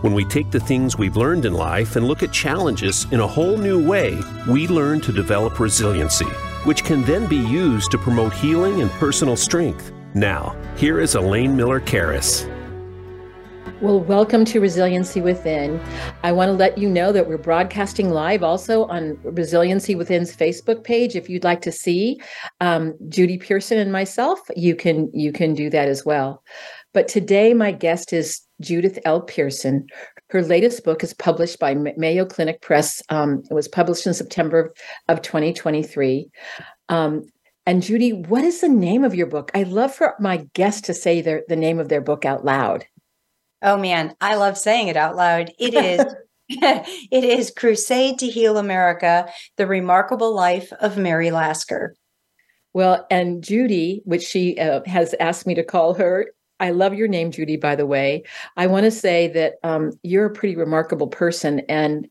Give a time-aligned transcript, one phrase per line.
[0.00, 3.26] When we take the things we've learned in life and look at challenges in a
[3.26, 4.16] whole new way,
[4.48, 6.24] we learn to develop resiliency,
[6.64, 9.90] which can then be used to promote healing and personal strength.
[10.14, 12.48] Now, here is Elaine Miller Karas.
[13.80, 15.80] Well, welcome to Resiliency Within.
[16.24, 20.82] I want to let you know that we're broadcasting live also on Resiliency Within's Facebook
[20.82, 21.14] page.
[21.14, 22.20] If you'd like to see
[22.60, 26.42] um, Judy Pearson and myself, you can you can do that as well.
[26.98, 29.20] But today, my guest is Judith L.
[29.20, 29.86] Pearson.
[30.30, 33.00] Her latest book is published by Mayo Clinic Press.
[33.08, 34.74] Um, it was published in September
[35.06, 36.28] of 2023.
[36.88, 37.22] Um,
[37.66, 39.52] and Judy, what is the name of your book?
[39.54, 42.84] I love for my guests to say their, the name of their book out loud.
[43.62, 45.52] Oh man, I love saying it out loud.
[45.56, 46.04] It is
[46.48, 51.94] it is Crusade to Heal America: The Remarkable Life of Mary Lasker.
[52.72, 57.08] Well, and Judy, which she uh, has asked me to call her, I love your
[57.08, 58.24] name, Judy, by the way.
[58.56, 62.08] I want to say that um, you're a pretty remarkable person and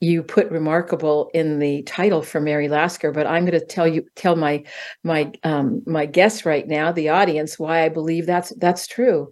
[0.00, 4.04] you put remarkable in the title for Mary Lasker, but I'm going to tell you
[4.14, 4.62] tell my
[5.02, 9.30] my um, my guests right now, the audience, why I believe that's that's true.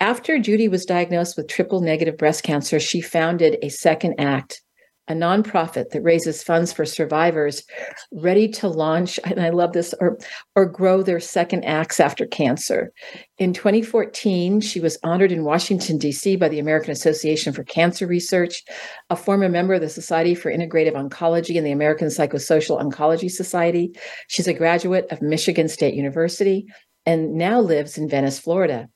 [0.00, 4.62] After Judy was diagnosed with triple negative breast cancer, she founded a second act,
[5.10, 7.64] a nonprofit that raises funds for survivors
[8.12, 10.18] ready to launch, and I love this, or,
[10.54, 12.92] or grow their second acts after cancer.
[13.36, 16.36] In 2014, she was honored in Washington, D.C.
[16.36, 18.62] by the American Association for Cancer Research,
[19.10, 23.90] a former member of the Society for Integrative Oncology and the American Psychosocial Oncology Society.
[24.28, 26.66] She's a graduate of Michigan State University
[27.04, 28.88] and now lives in Venice, Florida.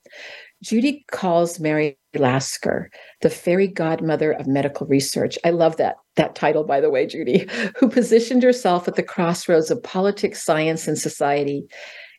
[0.62, 2.90] Judy calls Mary Lasker
[3.22, 5.38] the fairy godmother of medical research.
[5.44, 9.70] I love that that title, by the way, Judy, who positioned herself at the crossroads
[9.70, 11.64] of politics, science, and society.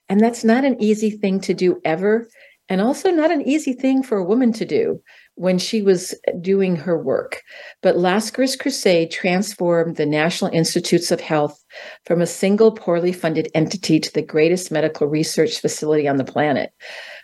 [0.09, 2.27] And that's not an easy thing to do ever,
[2.69, 5.01] and also not an easy thing for a woman to do
[5.35, 7.41] when she was doing her work.
[7.81, 11.61] But Lasker's crusade transformed the National Institutes of Health
[12.05, 16.71] from a single poorly funded entity to the greatest medical research facility on the planet.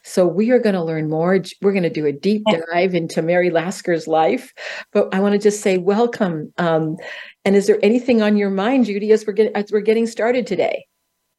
[0.03, 1.41] So we are going to learn more.
[1.61, 4.53] We're going to do a deep dive into Mary Lasker's life.
[4.91, 6.51] But I want to just say welcome.
[6.57, 6.97] Um,
[7.45, 10.45] and is there anything on your mind, Judy, as we're getting as we're getting started
[10.45, 10.85] today?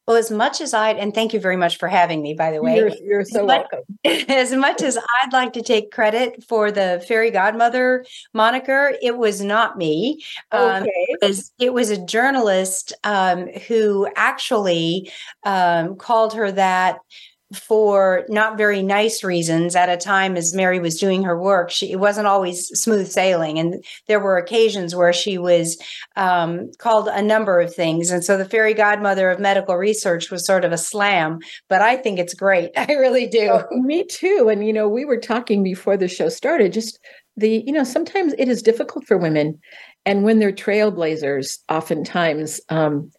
[0.07, 2.61] Well, as much as I and thank you very much for having me, by the
[2.61, 2.75] way.
[2.75, 3.99] You're, you're so much, welcome.
[4.29, 9.41] As much as I'd like to take credit for the fairy godmother moniker, it was
[9.41, 10.21] not me.
[10.51, 10.81] Um, okay.
[10.81, 15.09] Um, it, was, it was a journalist um, who actually
[15.45, 16.97] um, called her that
[17.53, 21.69] for not very nice reasons at a time as Mary was doing her work.
[21.69, 25.77] She it wasn't always smooth sailing, and there were occasions where she was
[26.15, 28.11] um, called a number of things.
[28.11, 31.97] And so the fairy godmother of medical research was sort of a slam, but I
[31.97, 32.71] think it's great.
[32.77, 33.49] I really do.
[33.51, 34.49] Oh, me too.
[34.51, 36.73] And you know, we were talking before the show started.
[36.73, 36.99] Just
[37.37, 39.59] the you know sometimes it is difficult for women,
[40.05, 42.61] and when they're trailblazers, oftentimes.
[42.69, 43.11] Um,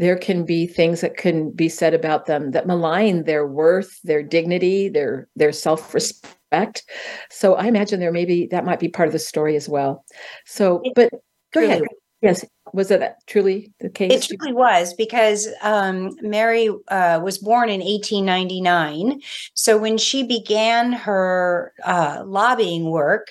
[0.00, 4.22] there can be things that can be said about them that malign their worth, their
[4.22, 6.82] dignity, their their self-respect.
[7.28, 10.06] So I imagine there maybe that might be part of the story as well.
[10.46, 11.10] So, but
[11.52, 11.82] go ahead.
[12.22, 12.44] Yes,
[12.74, 14.30] was that truly the case?
[14.30, 19.20] It truly was because um, Mary uh, was born in 1899.
[19.54, 23.28] So when she began her uh, lobbying work,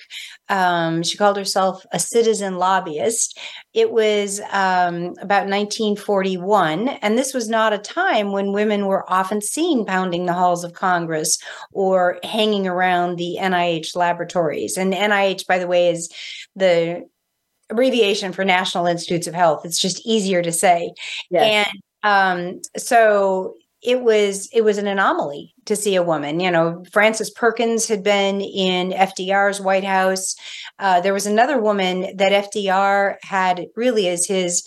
[0.48, 3.38] um, she called herself a citizen lobbyist.
[3.74, 9.40] It was um, about 1941, and this was not a time when women were often
[9.40, 11.38] seen pounding the halls of Congress
[11.72, 14.76] or hanging around the NIH laboratories.
[14.76, 16.12] And NIH, by the way, is
[16.56, 17.04] the
[17.70, 19.64] abbreviation for National Institutes of Health.
[19.64, 20.92] It's just easier to say.
[21.30, 21.66] Yes.
[21.68, 26.40] And um, so it was it was an anomaly to see a woman.
[26.40, 30.34] You know, Frances Perkins had been in FDR's White House.
[30.78, 34.66] Uh, there was another woman that FDR had really as his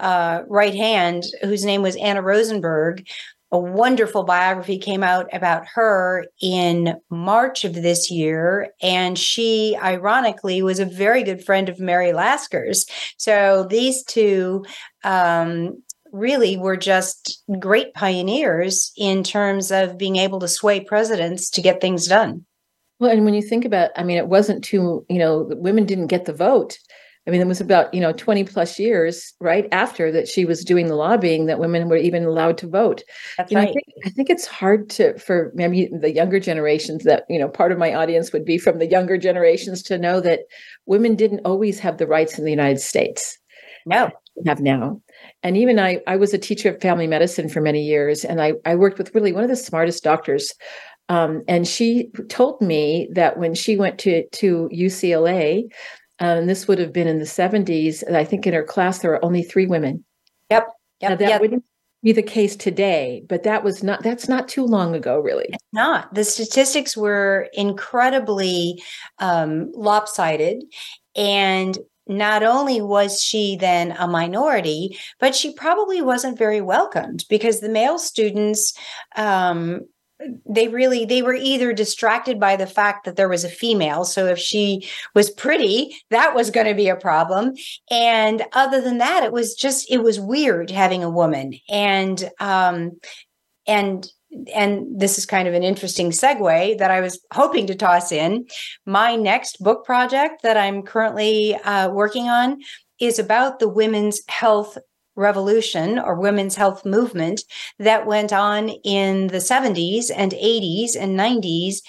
[0.00, 3.06] uh, right hand, whose name was Anna Rosenberg,
[3.54, 8.72] a wonderful biography came out about her in March of this year.
[8.82, 12.84] And she, ironically, was a very good friend of Mary Lasker's.
[13.16, 14.64] So these two
[15.04, 15.80] um,
[16.10, 21.80] really were just great pioneers in terms of being able to sway presidents to get
[21.80, 22.44] things done.
[22.98, 26.08] Well, and when you think about, I mean, it wasn't too, you know, women didn't
[26.08, 26.76] get the vote
[27.26, 30.64] I mean, it was about, you know, 20 plus years right after that she was
[30.64, 33.02] doing the lobbying that women were even allowed to vote.
[33.38, 33.70] That's you know, right.
[33.70, 37.48] I, think, I think it's hard to, for maybe the younger generations that, you know,
[37.48, 40.40] part of my audience would be from the younger generations to know that
[40.84, 43.38] women didn't always have the rights in the United States.
[43.86, 44.10] No.
[44.46, 45.00] Have now.
[45.42, 48.54] And even I, I was a teacher of family medicine for many years, and I,
[48.66, 50.52] I worked with really one of the smartest doctors
[51.08, 55.64] um, and she told me that when she went to to UCLA,
[56.18, 59.10] and this would have been in the 70s, and I think in her class there
[59.10, 60.04] were only three women.
[60.50, 60.68] Yep.
[61.02, 61.40] Now, that yep.
[61.40, 61.64] wouldn't
[62.02, 65.46] be the case today, but that was not that's not too long ago, really.
[65.48, 66.14] It's not.
[66.14, 68.82] The statistics were incredibly
[69.18, 70.62] um, lopsided.
[71.16, 77.60] And not only was she then a minority, but she probably wasn't very welcomed because
[77.60, 78.74] the male students
[79.16, 79.80] um,
[80.46, 84.04] they really they were either distracted by the fact that there was a female.
[84.04, 87.54] So if she was pretty that was going to be a problem.
[87.90, 91.54] And other than that it was just it was weird having a woman.
[91.68, 92.92] And um
[93.66, 94.08] and
[94.54, 98.46] and this is kind of an interesting segue that I was hoping to toss in.
[98.84, 102.60] My next book project that I'm currently uh, working on
[103.00, 104.76] is about the women's health
[105.16, 107.42] revolution or women's health movement
[107.78, 111.80] that went on in the 70s and 80s and 90s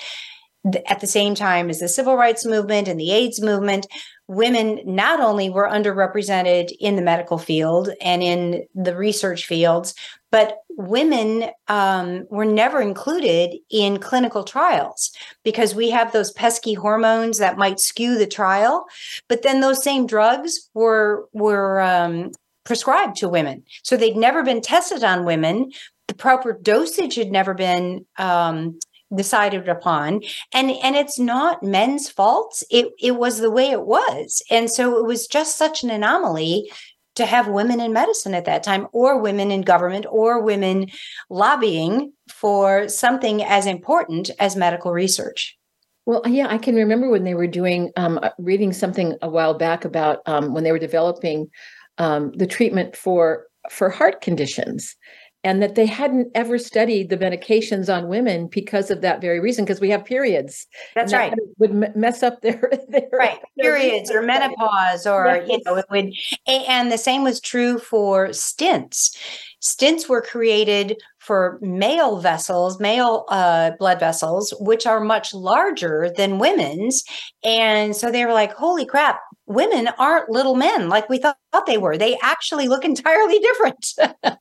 [0.88, 3.86] at the same time as the civil rights movement and the AIDS movement,
[4.28, 9.94] women not only were underrepresented in the medical field and in the research fields,
[10.32, 15.12] but women um, were never included in clinical trials
[15.44, 18.86] because we have those pesky hormones that might skew the trial.
[19.30, 22.32] But then those same drugs were were um,
[22.66, 25.72] prescribed to women, so they'd never been tested on women.
[26.08, 28.78] The proper dosage had never been um,
[29.14, 30.22] decided upon.
[30.54, 32.64] And and it's not men's fault.
[32.70, 34.42] It it was the way it was.
[34.50, 36.72] And so it was just such an anomaly
[37.16, 40.88] to have women in medicine at that time or women in government or women
[41.30, 45.58] lobbying for something as important as medical research.
[46.06, 49.86] Well, yeah, I can remember when they were doing um, reading something a while back
[49.86, 51.50] about um, when they were developing
[51.98, 54.96] um, the treatment for for heart conditions,
[55.44, 59.66] and that they hadn't ever studied the medications on women because of that very reason.
[59.66, 60.68] Because we have periods.
[60.96, 65.60] that's that right Would mess up their, their right their periods or menopause or you
[65.66, 66.14] know it would
[66.48, 69.16] and the same was true for stents
[69.62, 76.40] stents were created for male vessels male uh, blood vessels which are much larger than
[76.40, 77.04] women's
[77.44, 81.78] and so they were like holy crap women aren't little men like we thought they
[81.78, 83.94] were they actually look entirely different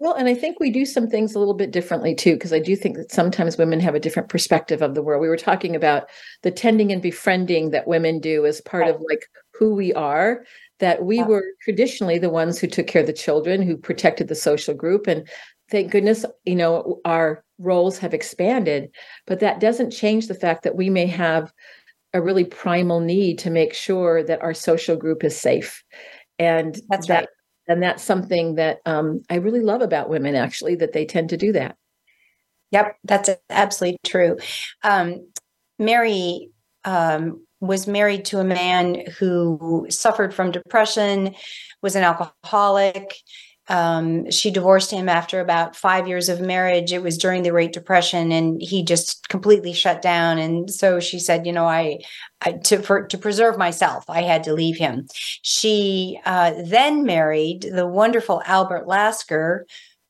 [0.00, 2.58] Well, and I think we do some things a little bit differently too, because I
[2.58, 5.22] do think that sometimes women have a different perspective of the world.
[5.22, 6.10] We were talking about
[6.42, 9.24] the tending and befriending that women do as part of like
[9.54, 10.44] who we are,
[10.80, 14.34] that we were traditionally the ones who took care of the children, who protected the
[14.34, 15.06] social group.
[15.06, 15.28] And
[15.70, 18.90] thank goodness, you know, our roles have expanded,
[19.26, 21.52] but that doesn't change the fact that we may have
[22.12, 25.82] a really primal need to make sure that our social group is safe.
[26.38, 27.28] And That's that right.
[27.68, 31.36] and that's something that um, I really love about women, actually, that they tend to
[31.36, 31.76] do that.
[32.72, 34.36] Yep, that's absolutely true.
[34.82, 35.28] Um,
[35.78, 36.50] Mary
[36.84, 41.34] um, was married to a man who suffered from depression,
[41.82, 43.14] was an alcoholic.
[43.68, 46.92] Um, she divorced him after about five years of marriage.
[46.92, 50.38] It was during the Great Depression, and he just completely shut down.
[50.38, 52.00] And so she said, "You know, I,
[52.42, 55.06] I to for to preserve myself, I had to leave him."
[55.42, 59.66] She uh, then married the wonderful Albert Lasker,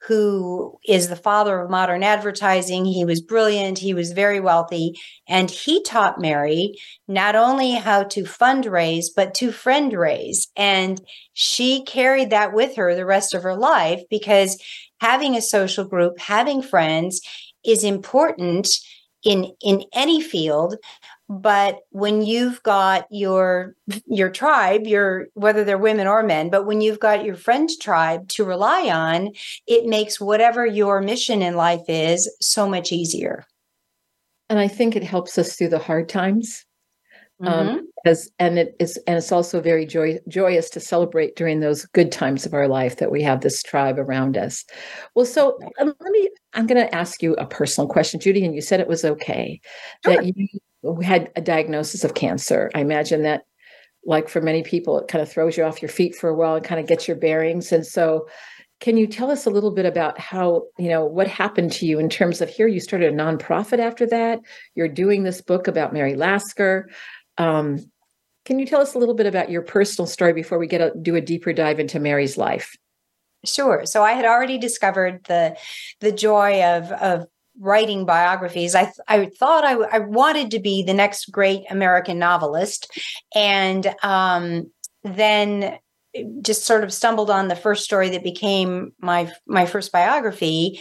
[0.06, 2.84] who is the father of modern advertising.
[2.84, 6.74] He was brilliant, he was very wealthy, and he taught Mary
[7.08, 10.48] not only how to fundraise, but to friend raise.
[10.56, 11.00] And
[11.32, 14.62] she carried that with her the rest of her life because
[15.00, 17.20] having a social group, having friends
[17.64, 18.68] is important
[19.24, 20.76] in in any field
[21.28, 23.74] but when you've got your
[24.06, 28.28] your tribe your whether they're women or men but when you've got your friend tribe
[28.28, 29.30] to rely on
[29.66, 33.44] it makes whatever your mission in life is so much easier
[34.50, 36.64] And I think it helps us through the hard times.
[37.42, 37.48] Mhm.
[37.48, 41.86] Um, as and it is and it's also very joy, joyous to celebrate during those
[41.86, 44.64] good times of our life that we have this tribe around us.
[45.14, 46.28] Well, so um, let me.
[46.54, 49.60] I'm going to ask you a personal question, Judy, and you said it was okay
[50.04, 50.14] Sure.
[50.16, 50.34] that you
[51.02, 52.70] had a diagnosis of cancer.
[52.74, 53.42] I imagine that,
[54.04, 56.56] like for many people, it kind of throws you off your feet for a while
[56.56, 57.72] and kind of gets your bearings.
[57.72, 58.28] And so,
[58.80, 61.98] can you tell us a little bit about how you know what happened to you
[61.98, 62.68] in terms of here?
[62.68, 64.40] You started a nonprofit after that.
[64.74, 66.90] You're doing this book about Mary Lasker.
[67.38, 67.78] Um,
[68.44, 70.92] Can you tell us a little bit about your personal story before we get a,
[71.00, 72.76] do a deeper dive into Mary's life?
[73.44, 73.82] Sure.
[73.84, 75.56] So I had already discovered the
[76.00, 77.26] the joy of of
[77.58, 78.74] writing biographies.
[78.74, 82.90] I I thought I, I wanted to be the next great American novelist,
[83.34, 84.70] and um,
[85.02, 85.78] then
[86.42, 90.80] just sort of stumbled on the first story that became my my first biography,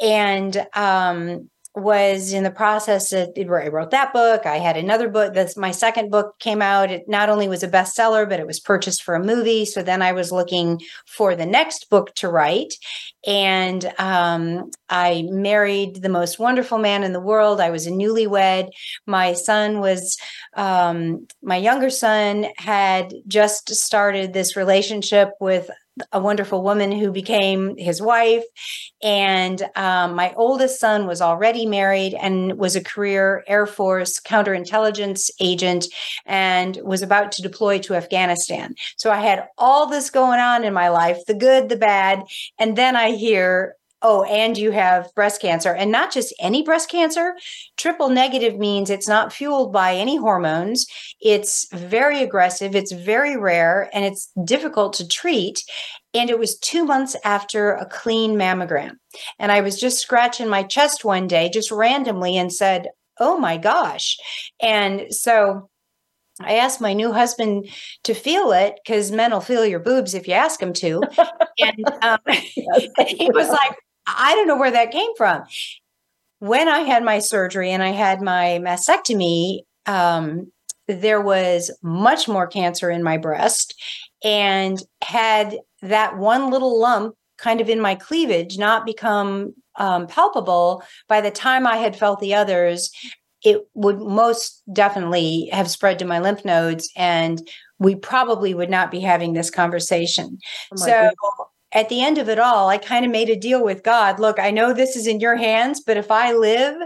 [0.00, 4.44] and um, was in the process of I wrote that book.
[4.44, 5.32] I had another book.
[5.32, 6.90] That's my second book came out.
[6.90, 9.64] It not only was a bestseller, but it was purchased for a movie.
[9.64, 12.74] So then I was looking for the next book to write.
[13.26, 17.60] And um, I married the most wonderful man in the world.
[17.60, 18.68] I was a newlywed.
[19.06, 20.18] My son was,
[20.54, 25.70] um, my younger son had just started this relationship with
[26.10, 28.44] a wonderful woman who became his wife.
[29.02, 35.30] And um, my oldest son was already married and was a career Air Force counterintelligence
[35.40, 35.86] agent
[36.24, 38.74] and was about to deploy to Afghanistan.
[38.96, 42.22] So I had all this going on in my life the good, the bad.
[42.58, 46.90] And then I hear oh, and you have breast cancer, and not just any breast
[46.90, 47.34] cancer.
[47.76, 50.86] Triple negative means it's not fueled by any hormones.
[51.20, 55.62] It's very aggressive, it's very rare, and it's difficult to treat.
[56.14, 58.96] And it was two months after a clean mammogram.
[59.38, 63.56] And I was just scratching my chest one day, just randomly, and said, Oh my
[63.56, 64.16] gosh.
[64.60, 65.70] And so
[66.40, 67.68] I asked my new husband
[68.04, 71.02] to feel it because men will feel your boobs if you ask them to.
[71.58, 72.18] and um,
[73.06, 75.44] he was like, I don't know where that came from.
[76.38, 80.50] When I had my surgery and I had my mastectomy, um,
[80.88, 83.80] there was much more cancer in my breast.
[84.24, 90.82] And had that one little lump kind of in my cleavage not become um, palpable,
[91.08, 92.90] by the time I had felt the others,
[93.42, 97.40] it would most definitely have spread to my lymph nodes and
[97.78, 100.38] we probably would not be having this conversation.
[100.72, 101.10] Oh so
[101.72, 104.20] at the end of it all, I kind of made a deal with God.
[104.20, 106.76] Look, I know this is in your hands, but if I live,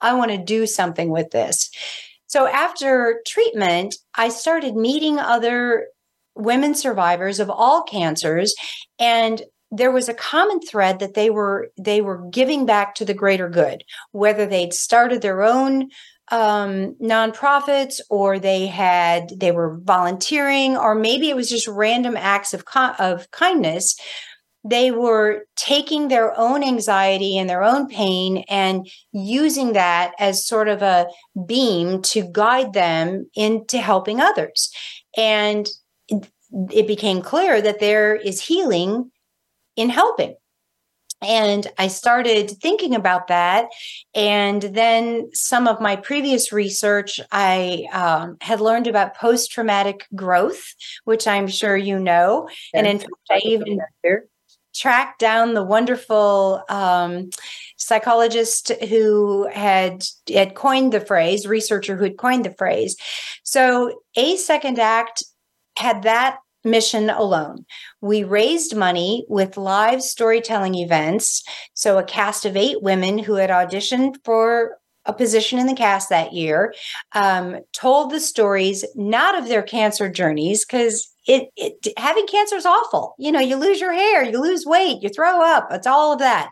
[0.00, 1.70] I want to do something with this.
[2.28, 5.86] So after treatment, I started meeting other
[6.34, 8.54] women survivors of all cancers
[8.98, 13.14] and there was a common thread that they were they were giving back to the
[13.14, 15.88] greater good whether they'd started their own
[16.30, 22.52] um, nonprofits or they had they were volunteering or maybe it was just random acts
[22.52, 22.64] of
[22.98, 23.96] of kindness
[24.68, 30.68] they were taking their own anxiety and their own pain and using that as sort
[30.68, 31.06] of a
[31.46, 34.70] beam to guide them into helping others.
[35.16, 35.68] And
[36.72, 39.10] it became clear that there is healing
[39.76, 40.34] in helping.
[41.22, 43.68] And I started thinking about that.
[44.14, 50.74] And then some of my previous research, I um, had learned about post traumatic growth,
[51.04, 52.48] which I'm sure you know.
[52.50, 52.58] Yes.
[52.74, 53.78] And in fact, I even
[54.76, 57.30] tracked down the wonderful um,
[57.76, 62.96] psychologist who had had coined the phrase, researcher who had coined the phrase.
[63.44, 65.24] So, a second act
[65.78, 67.64] had that mission alone.
[68.00, 71.42] We raised money with live storytelling events.
[71.74, 76.08] So, a cast of eight women who had auditioned for a position in the cast
[76.08, 76.74] that year
[77.12, 82.66] um, told the stories not of their cancer journeys because it, it having cancer is
[82.66, 83.14] awful.
[83.18, 85.68] You know, you lose your hair, you lose weight, you throw up.
[85.72, 86.50] It's all of that.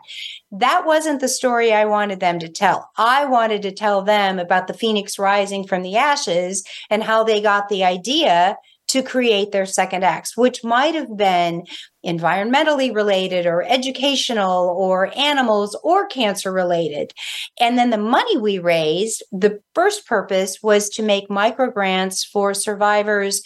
[0.51, 2.89] That wasn't the story I wanted them to tell.
[2.97, 7.41] I wanted to tell them about the phoenix rising from the ashes and how they
[7.41, 8.57] got the idea
[8.95, 11.65] to create their second acts, which might have been
[12.05, 17.11] environmentally related or educational or animals or cancer related.
[17.59, 22.53] And then the money we raised, the first purpose was to make micro grants for
[22.53, 23.41] survivors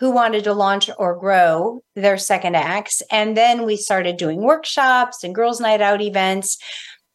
[0.00, 3.00] who wanted to launch or grow their second acts.
[3.12, 6.58] And then we started doing workshops and girls' night out events.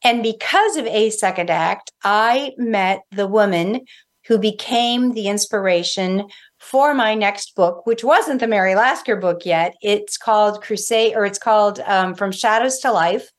[0.06, 3.82] And because of a second act, I met the woman
[4.28, 6.30] who became the inspiration
[6.63, 9.75] for my next book, which wasn't the Mary Lasker book yet.
[9.82, 13.33] It's called Crusade, or it's called um, From Shadows to Life.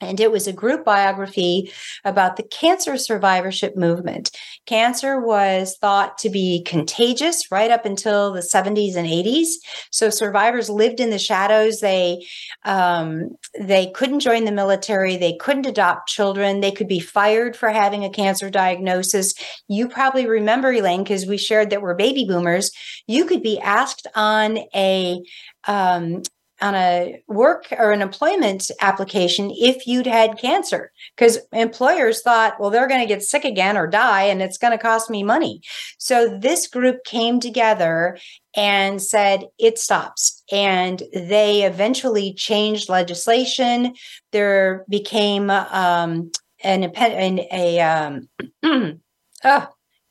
[0.00, 1.72] And it was a group biography
[2.04, 4.30] about the cancer survivorship movement.
[4.66, 9.48] Cancer was thought to be contagious right up until the 70s and 80s.
[9.90, 11.80] So survivors lived in the shadows.
[11.80, 12.24] They
[12.64, 15.16] um, they couldn't join the military.
[15.16, 16.60] They couldn't adopt children.
[16.60, 19.34] They could be fired for having a cancer diagnosis.
[19.68, 22.70] You probably remember, Elaine, because we shared that we're baby boomers.
[23.06, 25.20] You could be asked on a
[25.66, 26.22] um,
[26.60, 30.92] on a work or an employment application if you'd had cancer.
[31.16, 34.72] Because employers thought well they're going to get sick again or die and it's going
[34.72, 35.60] to cost me money.
[35.98, 38.18] So this group came together
[38.56, 40.42] and said it stops.
[40.50, 43.94] And they eventually changed legislation.
[44.32, 46.30] There became um,
[46.64, 48.28] an, an a um,
[48.62, 49.66] uh,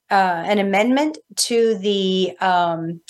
[0.09, 3.01] uh, an amendment to the um,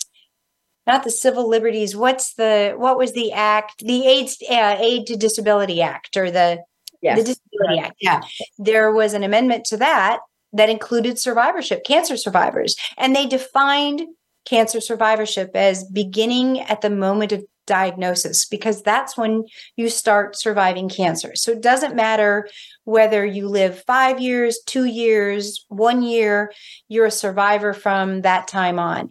[0.87, 1.95] not the civil liberties.
[1.95, 3.83] What's the what was the act?
[3.85, 6.63] The AIDS uh, Aid to Disability Act or the
[7.01, 7.19] yes.
[7.19, 7.95] the Disability Act.
[7.99, 8.21] Yeah,
[8.57, 10.19] there was an amendment to that
[10.53, 14.01] that included survivorship, cancer survivors, and they defined
[14.45, 19.43] cancer survivorship as beginning at the moment of diagnosis because that's when
[19.75, 21.33] you start surviving cancer.
[21.35, 22.47] So it doesn't matter
[22.85, 26.53] whether you live five years, two years, one year,
[26.87, 29.09] you're a survivor from that time on.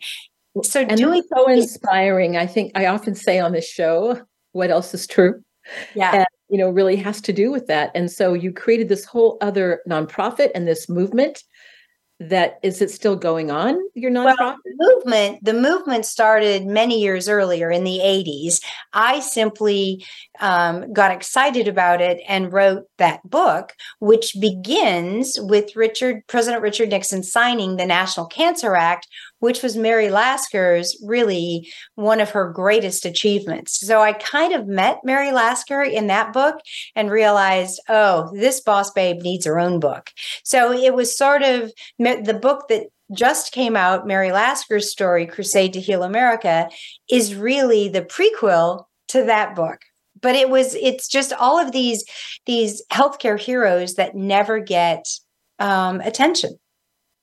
[0.62, 2.36] So and doing so inspiring.
[2.36, 4.20] I think I often say on this show,
[4.52, 5.42] what else is true?
[5.94, 6.14] Yeah.
[6.14, 7.90] And, you know, really has to do with that.
[7.94, 11.42] And so you created this whole other nonprofit and this movement
[12.18, 16.98] that is it still going on your nonprofit well, the movement the movement started many
[16.98, 18.62] years earlier in the 80s
[18.94, 20.02] i simply
[20.40, 26.88] um, got excited about it and wrote that book which begins with richard president richard
[26.88, 29.06] nixon signing the national cancer act
[29.40, 33.78] which was Mary Lasker's really one of her greatest achievements.
[33.80, 36.56] So I kind of met Mary Lasker in that book
[36.94, 40.10] and realized, oh, this boss babe needs her own book.
[40.44, 45.72] So it was sort of the book that just came out, Mary Lasker's story, Crusade
[45.74, 46.68] to Heal America,
[47.08, 49.80] is really the prequel to that book
[50.20, 52.04] but it was it's just all of these
[52.46, 55.06] these healthcare heroes that never get
[55.58, 56.58] um, attention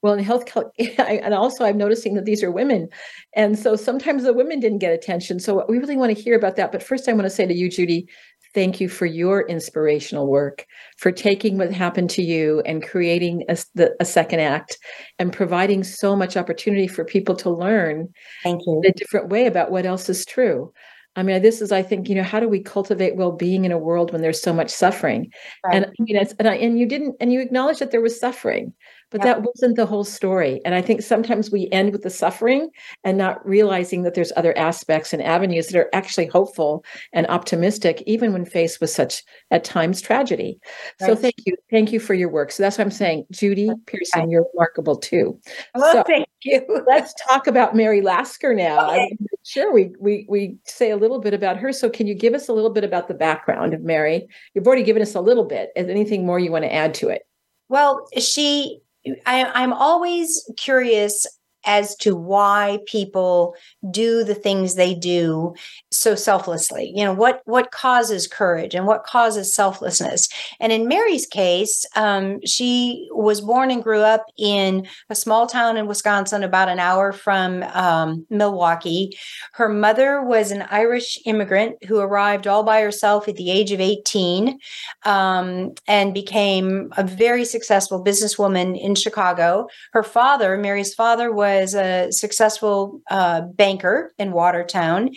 [0.03, 0.43] well, in health,
[1.00, 2.89] and also I'm noticing that these are women.
[3.36, 5.39] And so sometimes the women didn't get attention.
[5.39, 6.72] So we really want to hear about that.
[6.72, 8.07] But first, I want to say to you, Judy,
[8.53, 10.65] thank you for your inspirational work,
[10.98, 14.77] for taking what happened to you and creating a, the, a second act
[15.19, 18.10] and providing so much opportunity for people to learn
[18.43, 18.81] thank you.
[18.86, 20.72] a different way about what else is true.
[21.15, 23.77] I mean, this is, I think, you know, how do we cultivate well-being in a
[23.77, 25.31] world when there's so much suffering?
[25.63, 25.83] Right.
[25.83, 28.74] And you know, and, I, and you didn't, and you acknowledged that there was suffering,
[29.13, 30.59] but that wasn't the whole story.
[30.65, 32.69] And I think sometimes we end with the suffering
[33.03, 38.01] and not realizing that there's other aspects and avenues that are actually hopeful and optimistic,
[38.07, 40.57] even when faced with such at times tragedy.
[40.99, 41.07] Right.
[41.07, 42.51] So thank you, thank you for your work.
[42.51, 45.39] So that's what I'm saying, Judy Pearson, you're remarkable too.
[45.75, 46.65] Well, so thank you.
[46.87, 48.89] let's talk about Mary Lasker now.
[48.89, 49.15] Okay.
[49.43, 51.71] Sure, we we we say a little bit about her.
[51.71, 54.27] So can you give us a little bit about the background of Mary?
[54.55, 55.69] You've already given us a little bit.
[55.75, 57.23] Is anything more you want to add to it?
[57.69, 58.82] Well, she
[59.25, 61.25] I, I'm always curious
[61.65, 63.55] as to why people
[63.89, 65.53] do the things they do
[65.91, 66.91] so selflessly.
[66.95, 70.29] You know what what causes courage and what causes selflessness?
[70.59, 75.77] And in mary's case um, she was born and grew up in a small town
[75.77, 79.17] in wisconsin about an hour from um, milwaukee.
[79.53, 83.79] Her mother was an irish immigrant who arrived all by herself at the age of
[83.79, 84.59] 18
[85.03, 89.67] um, and became a very successful businesswoman in chicago.
[89.91, 95.11] Her father mary's father was was a successful uh, banker in Watertown.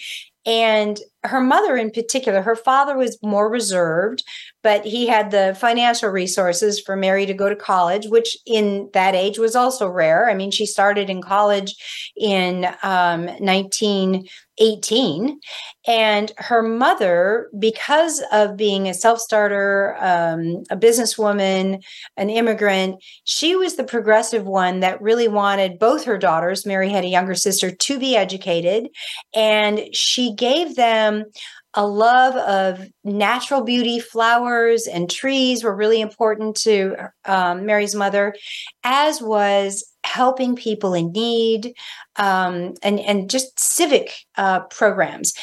[0.44, 4.22] And her mother, in particular, her father was more reserved,
[4.66, 9.14] but he had the financial resources for Mary to go to college, which in that
[9.14, 10.28] age was also rare.
[10.28, 11.72] I mean, she started in college
[12.16, 14.26] in um, 19
[14.58, 15.38] 18
[15.86, 21.82] and her mother because of being a self-starter um, a businesswoman
[22.16, 27.04] an immigrant she was the progressive one that really wanted both her daughters mary had
[27.04, 28.88] a younger sister to be educated
[29.34, 31.26] and she gave them
[31.74, 38.34] a love of natural beauty, flowers and trees were really important to um, Mary's mother,
[38.82, 41.74] as was helping people in need
[42.16, 45.34] um, and, and just civic uh, programs.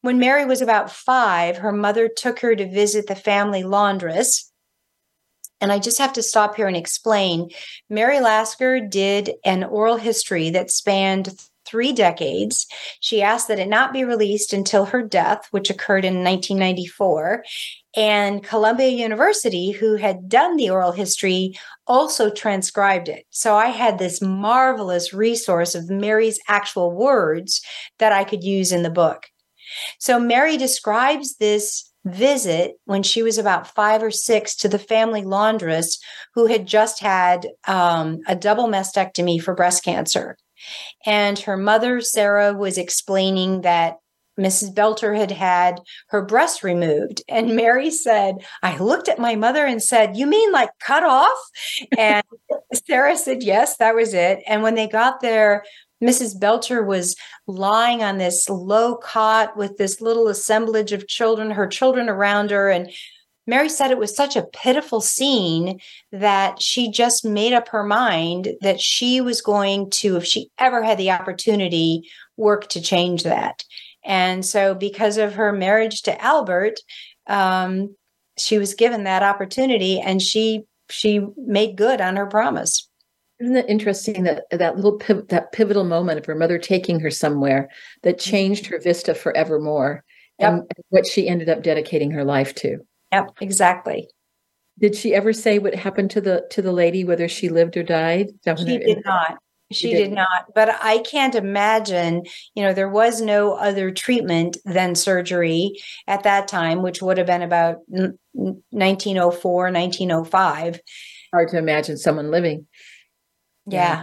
[0.00, 4.50] When Mary was about five, her mother took her to visit the family laundress.
[5.60, 7.50] And I just have to stop here and explain.
[7.90, 11.34] Mary Lasker did an oral history that spanned
[11.68, 12.66] three decades.
[13.00, 17.44] She asked that it not be released until her death, which occurred in 1994.
[17.96, 23.24] And Columbia University, who had done the oral history, also transcribed it.
[23.30, 27.60] So I had this marvelous resource of Mary's actual words
[27.98, 29.26] that I could use in the book.
[29.98, 35.22] So Mary describes this visit when she was about five or six to the family
[35.22, 35.98] laundress
[36.34, 40.36] who had just had um, a double mastectomy for breast cancer.
[41.06, 43.98] And her mother, Sarah, was explaining that
[44.38, 44.72] Mrs.
[44.72, 47.22] Belter had had her breast removed.
[47.28, 51.38] And Mary said, I looked at my mother and said, You mean like cut off?
[51.96, 52.24] And
[52.86, 54.42] Sarah said, Yes, that was it.
[54.46, 55.64] And when they got there,
[56.02, 56.38] Mrs.
[56.38, 57.16] Belter was
[57.48, 62.70] lying on this low cot with this little assemblage of children, her children around her.
[62.70, 62.90] And
[63.48, 65.80] Mary said it was such a pitiful scene
[66.12, 70.82] that she just made up her mind that she was going to, if she ever
[70.82, 72.02] had the opportunity,
[72.36, 73.64] work to change that.
[74.04, 76.74] And so, because of her marriage to Albert,
[77.26, 77.96] um,
[78.36, 82.86] she was given that opportunity, and she she made good on her promise.
[83.40, 87.10] Isn't it interesting that that little piv- that pivotal moment of her mother taking her
[87.10, 87.70] somewhere
[88.02, 88.30] that mm-hmm.
[88.30, 90.04] changed her vista forevermore,
[90.38, 90.52] yep.
[90.52, 92.78] and what she ended up dedicating her life to?
[93.12, 94.08] Yep, exactly.
[94.78, 97.82] Did she ever say what happened to the to the lady, whether she lived or
[97.82, 98.30] died?
[98.56, 99.38] She did not.
[99.70, 100.46] She, did not.
[100.54, 102.22] But I can't imagine,
[102.54, 105.72] you know, there was no other treatment than surgery
[106.06, 110.80] at that time, which would have been about 1904, 1905.
[111.34, 112.66] Hard to imagine someone living.
[113.66, 113.78] Yeah.
[113.78, 114.02] yeah.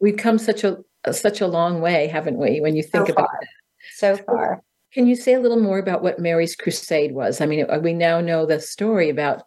[0.00, 0.78] We've come such a
[1.12, 3.48] such a long way, haven't we, when you think so about it?
[3.96, 4.62] So far.
[4.94, 7.40] Can you say a little more about what Mary's crusade was?
[7.40, 9.42] I mean, we now know the story about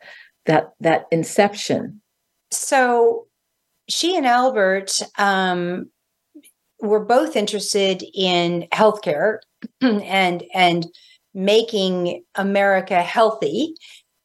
[0.46, 2.02] that that inception.
[2.52, 3.28] So
[3.88, 5.90] she and Albert um,
[6.82, 9.38] were both interested in healthcare
[9.82, 10.86] and and
[11.34, 13.74] making America healthy.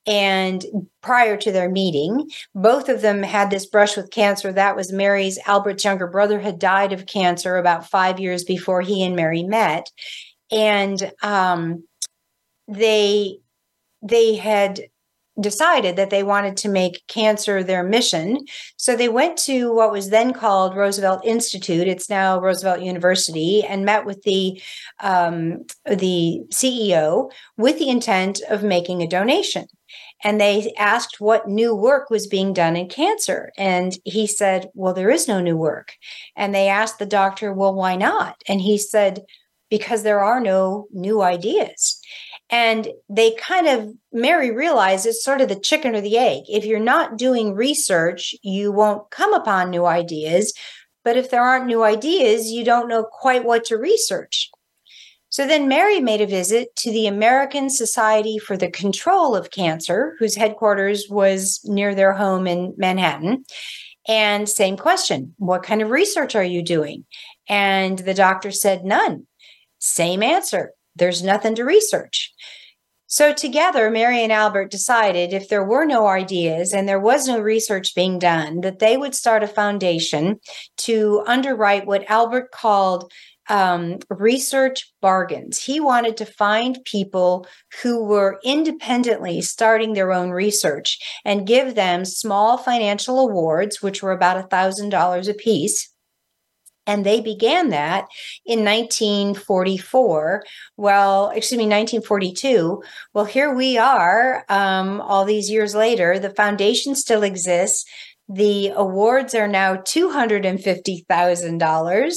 [0.05, 0.65] And
[1.01, 4.53] prior to their meeting, both of them had this brush with cancer.
[4.53, 5.39] That was Mary's.
[5.47, 9.89] Albert's younger brother had died of cancer about five years before he and Mary met
[10.53, 11.85] and um,
[12.69, 13.39] they
[14.03, 14.81] they had
[15.41, 18.45] decided that they wanted to make cancer their mission.
[18.77, 21.89] So they went to what was then called Roosevelt Institute.
[21.89, 24.61] It's now Roosevelt University, and met with the
[25.01, 29.67] um, the CEO with the intent of making a donation.
[30.25, 33.51] And they asked what new work was being done in cancer.
[33.59, 35.95] And he said, Well, there is no new work.
[36.37, 38.37] And they asked the doctor, Well, why not?
[38.47, 39.23] And he said,
[39.73, 41.99] because there are no new ideas.
[42.51, 46.43] And they kind of, Mary realized it's sort of the chicken or the egg.
[46.47, 50.53] If you're not doing research, you won't come upon new ideas.
[51.05, 54.51] But if there aren't new ideas, you don't know quite what to research.
[55.31, 60.17] So then Mary made a visit to the American Society for the Control of Cancer,
[60.19, 63.47] whose headquarters was near their home in Manhattan.
[64.07, 67.07] And same question What kind of research are you doing?
[67.49, 69.27] And the doctor said, None.
[69.83, 70.75] Same answer.
[70.95, 72.33] There's nothing to research.
[73.09, 77.41] So, together, Mary and Albert decided if there were no ideas and there was no
[77.41, 80.39] research being done, that they would start a foundation
[80.79, 83.13] to underwrite what Albert called
[83.49, 85.61] um, research bargains.
[85.61, 87.47] He wanted to find people
[87.83, 94.13] who were independently starting their own research and give them small financial awards, which were
[94.13, 95.92] about a $1,000 a piece
[96.87, 98.07] and they began that
[98.45, 100.45] in 1944
[100.77, 102.83] well excuse me 1942
[103.15, 106.19] well here we are um, all these years later.
[106.19, 107.85] The foundation still exists.
[108.29, 112.15] The awards are now $250,000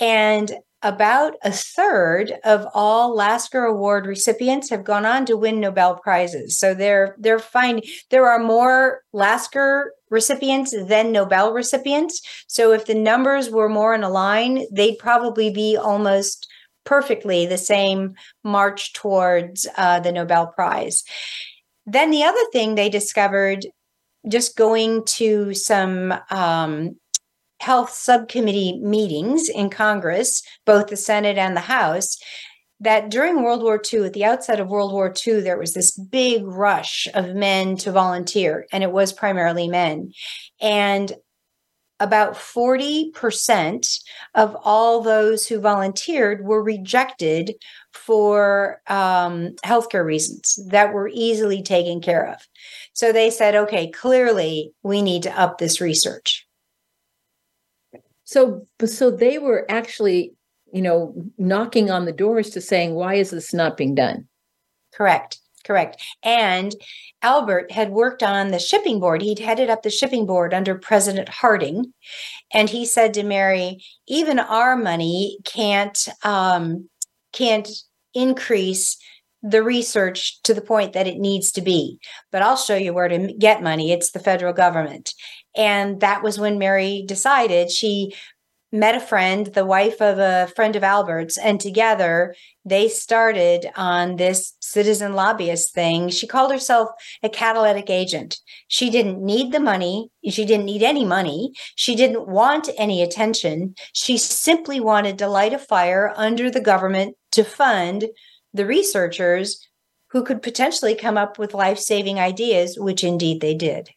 [0.00, 0.52] and
[0.86, 6.58] about a third of all Lasker Award recipients have gone on to win Nobel prizes.
[6.58, 12.22] So they're they're finding there are more Lasker recipients than Nobel recipients.
[12.46, 16.46] So if the numbers were more in a line, they'd probably be almost
[16.84, 21.02] perfectly the same march towards uh, the Nobel Prize.
[21.84, 23.66] Then the other thing they discovered
[24.28, 26.96] just going to some um,
[27.60, 32.18] health subcommittee meetings in Congress, both the Senate and the House,
[32.80, 35.92] that during World War II, at the outset of World War II, there was this
[35.92, 40.12] big rush of men to volunteer, and it was primarily men.
[40.60, 41.12] And
[41.98, 44.00] about 40%
[44.34, 47.54] of all those who volunteered were rejected
[47.94, 52.46] for um, healthcare reasons that were easily taken care of.
[52.92, 56.45] So they said, okay, clearly we need to up this research.
[58.26, 60.36] So, so they were actually
[60.72, 64.28] you know, knocking on the doors to saying, why is this not being done?
[64.92, 65.38] Correct.
[65.64, 66.02] Correct.
[66.22, 66.74] And
[67.22, 69.20] Albert had worked on the shipping board.
[69.20, 71.92] He'd headed up the shipping board under President Harding.
[72.52, 76.88] And he said to Mary, even our money can't um,
[77.32, 77.68] can't
[78.14, 78.96] increase
[79.42, 81.98] the research to the point that it needs to be.
[82.30, 83.92] But I'll show you where to get money.
[83.92, 85.14] It's the federal government.
[85.56, 88.14] And that was when Mary decided she
[88.72, 94.16] met a friend, the wife of a friend of Albert's, and together they started on
[94.16, 96.08] this citizen lobbyist thing.
[96.08, 96.90] She called herself
[97.22, 98.38] a catalytic agent.
[98.68, 100.10] She didn't need the money.
[100.28, 101.52] She didn't need any money.
[101.76, 103.76] She didn't want any attention.
[103.92, 108.06] She simply wanted to light a fire under the government to fund
[108.52, 109.64] the researchers
[110.10, 113.90] who could potentially come up with life saving ideas, which indeed they did.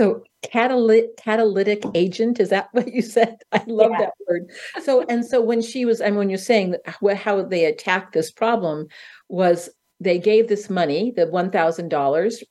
[0.00, 3.36] So catalytic catalytic agent is that what you said?
[3.52, 3.98] I love yeah.
[3.98, 4.50] that word.
[4.82, 8.86] So and so when she was and when you're saying how they attacked this problem
[9.28, 9.68] was
[10.02, 12.42] they gave this money, the one thousand dollars.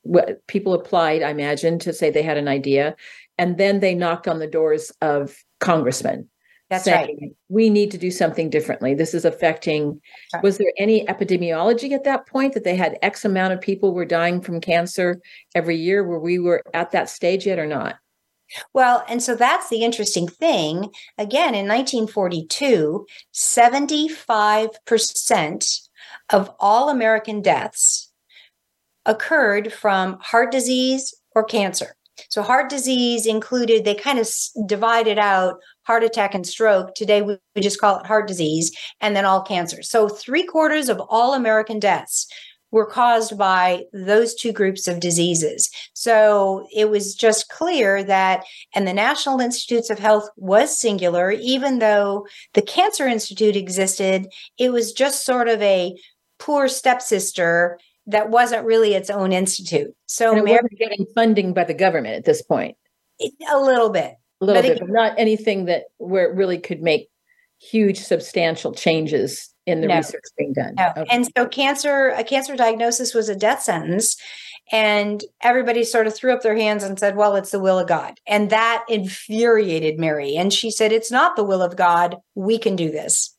[0.46, 2.94] People applied, I imagine, to say they had an idea,
[3.36, 6.28] and then they knocked on the doors of congressmen
[6.70, 7.18] that's right.
[7.48, 8.94] We need to do something differently.
[8.94, 10.00] This is affecting.
[10.32, 10.40] Right.
[10.42, 14.04] Was there any epidemiology at that point that they had X amount of people were
[14.04, 15.20] dying from cancer
[15.54, 16.04] every year?
[16.04, 17.96] Were we were at that stage yet or not?
[18.72, 20.92] Well, and so that's the interesting thing.
[21.18, 23.04] Again, in 1942,
[23.34, 25.88] 75%
[26.32, 28.10] of all American deaths
[29.06, 31.96] occurred from heart disease or cancer.
[32.28, 34.28] So, heart disease included, they kind of
[34.66, 36.94] divided out heart attack and stroke.
[36.94, 39.82] Today, we just call it heart disease, and then all cancer.
[39.82, 42.26] So, three quarters of all American deaths
[42.70, 45.70] were caused by those two groups of diseases.
[45.92, 51.78] So it was just clear that, and the National Institutes of Health was singular, even
[51.80, 54.28] though the Cancer Institute existed,
[54.58, 55.96] it was just sort of a
[56.38, 59.94] poor stepsister that wasn't really its own institute.
[60.06, 62.76] So and it wasn't getting funding by the government at this point.
[63.52, 64.14] A little bit.
[64.40, 67.08] A little but bit, it, but not anything that where it really could make
[67.60, 70.74] huge substantial changes in the no, research being done.
[70.76, 70.92] No.
[70.96, 71.06] Okay.
[71.10, 74.16] And so cancer, a cancer diagnosis was a death sentence.
[74.72, 77.88] And everybody sort of threw up their hands and said, well, it's the will of
[77.88, 78.14] God.
[78.26, 80.36] And that infuriated Mary.
[80.36, 82.16] And she said, it's not the will of God.
[82.36, 83.36] We can do this.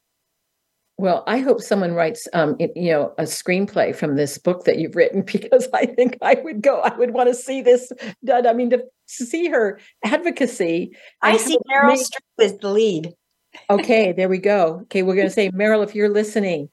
[1.01, 4.95] Well, I hope someone writes, um, you know, a screenplay from this book that you've
[4.95, 6.79] written because I think I would go.
[6.79, 7.91] I would want to see this
[8.23, 8.45] done.
[8.45, 10.95] I mean, to see her advocacy.
[11.23, 13.13] I see Meryl Streep as the lead.
[13.71, 14.81] okay, there we go.
[14.83, 16.69] Okay, we're going to say, Meryl, if you're listening,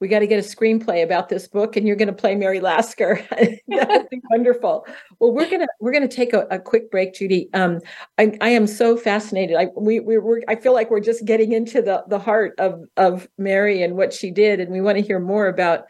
[0.00, 2.60] we got to get a screenplay about this book and you're going to play mary
[2.60, 3.24] lasker.
[3.68, 4.86] That would be wonderful.
[5.18, 7.48] Well we're going to we're going to take a, a, quick break judy.
[7.54, 7.80] Um,
[8.16, 9.56] I, I, am so fascinated.
[9.56, 12.84] I we, we we're i feel like we're just getting into the the heart of
[12.96, 15.84] of mary and what she did and we want to hear more about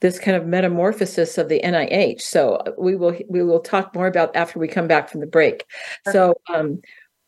[0.00, 4.06] this kind of metamorphosis of the nih so uh, we will we will talk more
[4.06, 5.64] about after we come back from the break.
[6.12, 6.80] So um,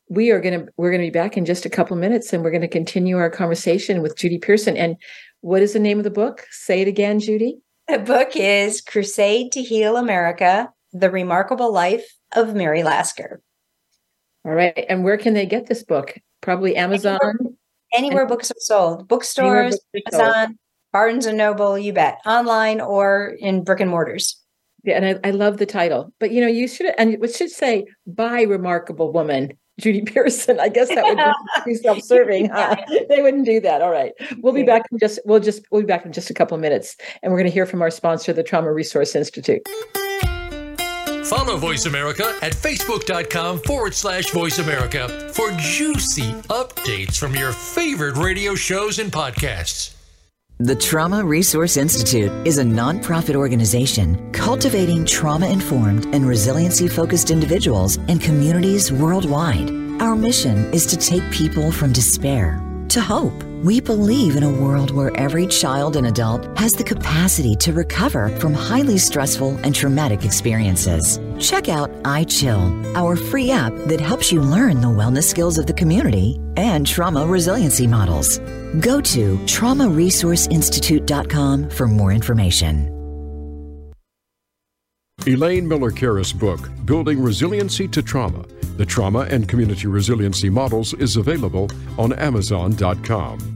[0.08, 2.44] we are going to we're going to be back in just a couple minutes and
[2.44, 4.96] we're going to continue our conversation with judy pearson and
[5.46, 6.44] what is the name of the book?
[6.50, 7.58] Say it again, Judy.
[7.86, 13.40] The book is Crusade to Heal America The Remarkable Life of Mary Lasker.
[14.44, 14.84] All right.
[14.88, 16.18] And where can they get this book?
[16.40, 17.20] Probably Amazon.
[17.22, 17.54] Anywhere,
[17.92, 19.06] anywhere and, books are sold.
[19.06, 20.58] Bookstores, Amazon, sold.
[20.92, 22.18] Barnes and Noble, you bet.
[22.26, 24.40] Online or in brick and mortars.
[24.82, 26.12] Yeah, and I, I love the title.
[26.18, 30.60] But you know, you should and it should say by remarkable woman Judy Pearson.
[30.60, 32.50] I guess that would be self-serving.
[32.50, 32.76] Huh?
[33.08, 33.82] They wouldn't do that.
[33.82, 34.12] All right.
[34.38, 36.60] We'll be back in just we'll just we'll be back in just a couple of
[36.60, 36.96] minutes.
[37.22, 39.66] And we're going to hear from our sponsor, the Trauma Resource Institute.
[41.26, 48.16] Follow Voice America at facebook.com forward slash voice America for juicy updates from your favorite
[48.16, 49.95] radio shows and podcasts.
[50.58, 57.98] The Trauma Resource Institute is a nonprofit organization cultivating trauma informed and resiliency focused individuals
[58.08, 59.70] and communities worldwide.
[60.00, 63.45] Our mission is to take people from despair to hope.
[63.64, 68.28] We believe in a world where every child and adult has the capacity to recover
[68.38, 71.18] from highly stressful and traumatic experiences.
[71.38, 75.72] Check out iChill, our free app that helps you learn the wellness skills of the
[75.72, 78.38] community and trauma resiliency models.
[78.80, 82.95] Go to traumaresourceinstitute.com for more information.
[85.26, 88.44] Elaine Miller Karas' book, Building Resiliency to Trauma
[88.76, 93.55] The Trauma and Community Resiliency Models, is available on Amazon.com.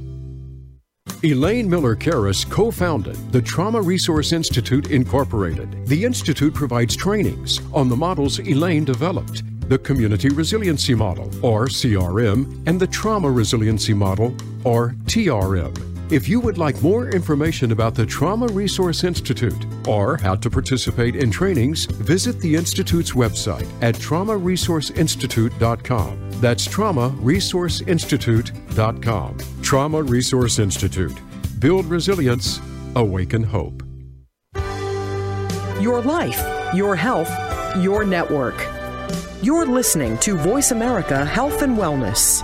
[1.23, 5.85] Elaine Miller Karas co founded the Trauma Resource Institute, Incorporated.
[5.85, 12.63] The Institute provides trainings on the models Elaine developed the Community Resiliency Model, or CRM,
[12.65, 15.90] and the Trauma Resiliency Model, or TRM.
[16.11, 21.15] If you would like more information about the Trauma Resource Institute, or how to participate
[21.15, 26.31] in trainings, visit the Institute's website at traumaresourceinstitute.com.
[26.41, 29.37] That's traumaresourceinstitute.com.
[29.61, 31.17] Trauma Resource Institute.
[31.59, 32.59] Build resilience,
[32.97, 33.81] awaken hope.
[35.79, 37.31] Your life, your health,
[37.77, 38.67] your network.
[39.41, 42.43] You're listening to Voice America Health and Wellness.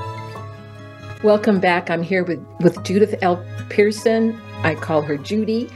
[1.23, 1.91] Welcome back.
[1.91, 3.45] I'm here with, with Judith L.
[3.69, 5.69] Pearson, I call her Judy,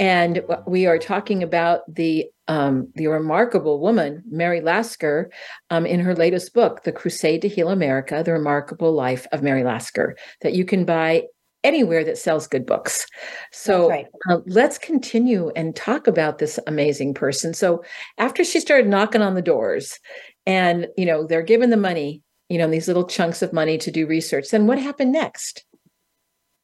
[0.00, 5.30] and we are talking about the um, the remarkable woman Mary Lasker
[5.70, 9.62] um, in her latest book, "The Crusade to Heal America: The Remarkable Life of Mary
[9.62, 11.26] Lasker," that you can buy
[11.62, 13.06] anywhere that sells good books.
[13.52, 14.06] So right.
[14.28, 17.54] uh, let's continue and talk about this amazing person.
[17.54, 17.84] So
[18.18, 19.96] after she started knocking on the doors,
[20.44, 23.90] and you know they're given the money, you know these little chunks of money to
[23.90, 25.64] do research, then what happened next?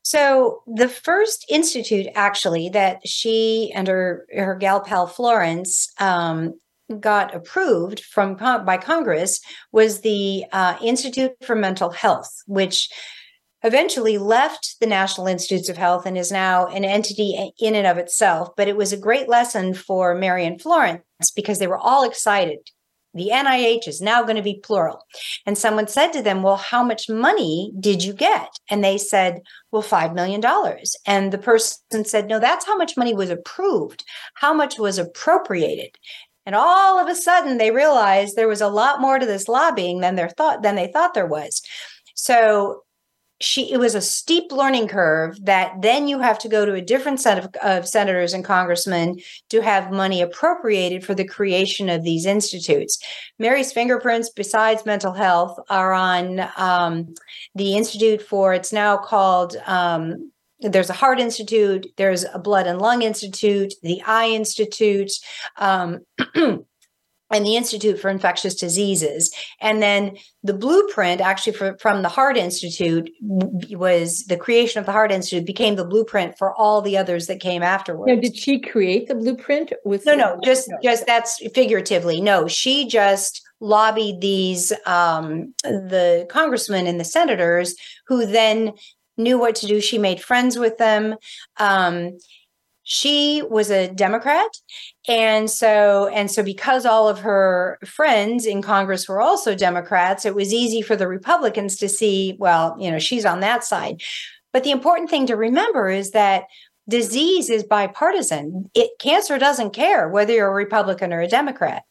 [0.02, 6.54] So the first institute, actually, that she and her her gal pal Florence um,
[7.00, 9.40] got approved from by Congress
[9.72, 12.90] was the uh, Institute for Mental Health, which
[13.62, 17.96] eventually left the National Institutes of Health and is now an entity in and of
[17.96, 18.50] itself.
[18.56, 21.02] But it was a great lesson for Mary and Florence
[21.34, 22.58] because they were all excited
[23.14, 25.06] the NIH is now going to be plural.
[25.46, 28.58] And someone said to them, Well, how much money did you get?
[28.70, 30.42] And they said, Well, $5 million.
[31.06, 34.04] And the person said, No, that's how much money was approved.
[34.34, 35.96] How much was appropriated?
[36.46, 40.00] And all of a sudden they realized there was a lot more to this lobbying
[40.00, 41.62] than they thought than they thought there was.
[42.14, 42.83] So
[43.40, 46.80] she it was a steep learning curve that then you have to go to a
[46.80, 49.18] different set of, of, senators and congressmen
[49.50, 52.98] to have money appropriated for the creation of these institutes.
[53.38, 57.12] Mary's fingerprints besides mental health are on um,
[57.54, 62.80] the institute for it's now called um, there's a heart institute there's a blood and
[62.80, 65.10] lung institute the eye institute
[65.58, 66.00] um,
[67.30, 69.34] and the Institute for Infectious Diseases.
[69.60, 74.92] And then the blueprint, actually, for, from the Heart Institute, was the creation of the
[74.92, 78.12] Heart Institute became the blueprint for all the others that came afterwards.
[78.12, 79.72] Now, did she create the blueprint?
[79.84, 80.76] With no, no, just no.
[80.82, 82.20] just that's figuratively.
[82.20, 87.74] No, she just lobbied these um, the congressmen and the senators
[88.06, 88.72] who then
[89.16, 89.80] knew what to do.
[89.80, 91.16] She made friends with them.
[91.58, 92.18] Um,
[92.84, 94.50] she was a democrat
[95.08, 100.34] and so and so because all of her friends in congress were also democrats it
[100.34, 104.02] was easy for the republicans to see well you know she's on that side.
[104.52, 106.44] But the important thing to remember is that
[106.88, 108.70] disease is bipartisan.
[108.74, 111.84] It cancer doesn't care whether you're a republican or a democrat.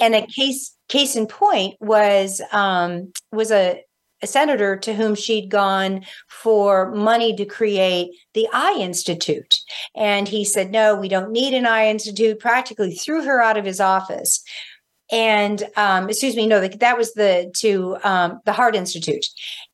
[0.00, 3.82] And a case case in point was um was a
[4.22, 9.60] a senator to whom she'd gone for money to create the Eye Institute.
[9.94, 13.64] And he said, No, we don't need an Eye Institute, practically threw her out of
[13.64, 14.42] his office.
[15.12, 19.26] And um, excuse me, no, that was the to um, the Heart Institute.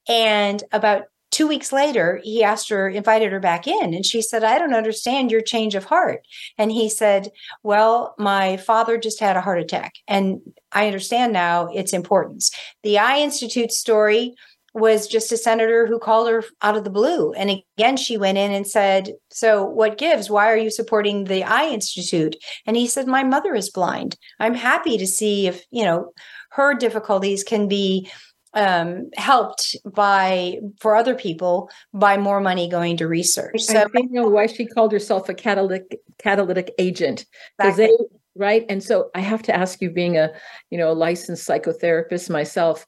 [0.09, 4.44] And about two weeks later, he asked her, invited her back in, and she said,
[4.44, 6.26] I don't understand your change of heart.
[6.58, 7.30] And he said,
[7.62, 10.40] Well, my father just had a heart attack, and
[10.72, 12.50] I understand now its importance.
[12.82, 14.34] The Eye Institute story
[14.72, 17.32] was just a senator who called her out of the blue.
[17.32, 20.30] And again, she went in and said, So what gives?
[20.30, 22.36] Why are you supporting the Eye Institute?
[22.66, 24.16] And he said, My mother is blind.
[24.38, 26.12] I'm happy to see if, you know,
[26.50, 28.10] her difficulties can be
[28.54, 33.60] um, helped by for other people by more money going to research.
[33.62, 37.26] So I know why she called herself a catalytic catalytic agent
[37.58, 37.96] because exactly.
[37.98, 38.66] they right.
[38.68, 40.32] And so I have to ask you, being a
[40.70, 42.86] you know a licensed psychotherapist myself,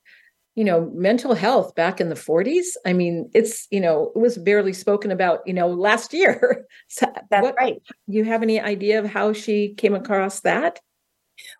[0.54, 4.36] you know mental health back in the 40s i mean it's you know it was
[4.36, 8.98] barely spoken about you know last year so that's what, right you have any idea
[8.98, 10.80] of how she came across that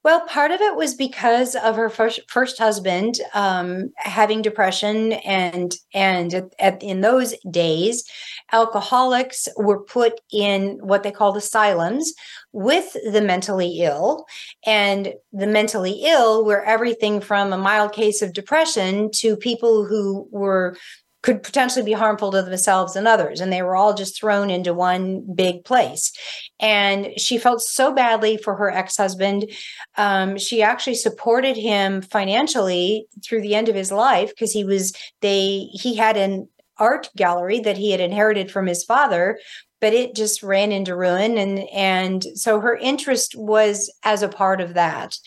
[0.05, 5.75] well, part of it was because of her first, first husband um, having depression, and
[5.95, 8.05] and at, at, in those days,
[8.53, 12.13] alcoholics were put in what they called asylums
[12.53, 14.27] with the mentally ill,
[14.67, 20.29] and the mentally ill were everything from a mild case of depression to people who
[20.31, 20.77] were
[21.23, 23.41] could potentially be harmful to themselves and others.
[23.41, 26.13] And they were all just thrown into one big place.
[26.59, 29.51] And she felt so badly for her ex husband.
[29.97, 34.93] Um, she actually supported him financially through the end of his life because he was,
[35.21, 36.49] they, he had an
[36.79, 39.39] art gallery that he had inherited from his father
[39.81, 44.61] but it just ran into ruin and and so her interest was as a part
[44.61, 45.19] of that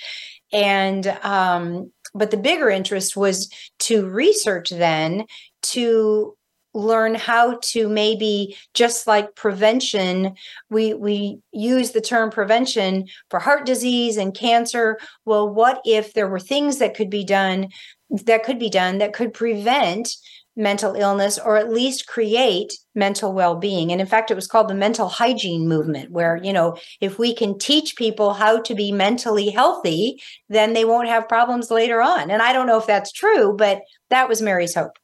[0.52, 5.26] and um but the bigger interest was to research then
[5.72, 6.36] to
[6.76, 10.36] learn how to maybe just like prevention
[10.70, 15.00] we we use the term prevention for heart disease and cancer.
[15.24, 17.70] Well what if there were things that could be done
[18.10, 20.16] that could be done that could prevent
[20.58, 23.92] mental illness or at least create mental well-being?
[23.92, 27.34] And in fact it was called the mental hygiene movement where you know if we
[27.34, 32.30] can teach people how to be mentally healthy then they won't have problems later on.
[32.30, 34.98] And i don't know if that's true but that was mary's hope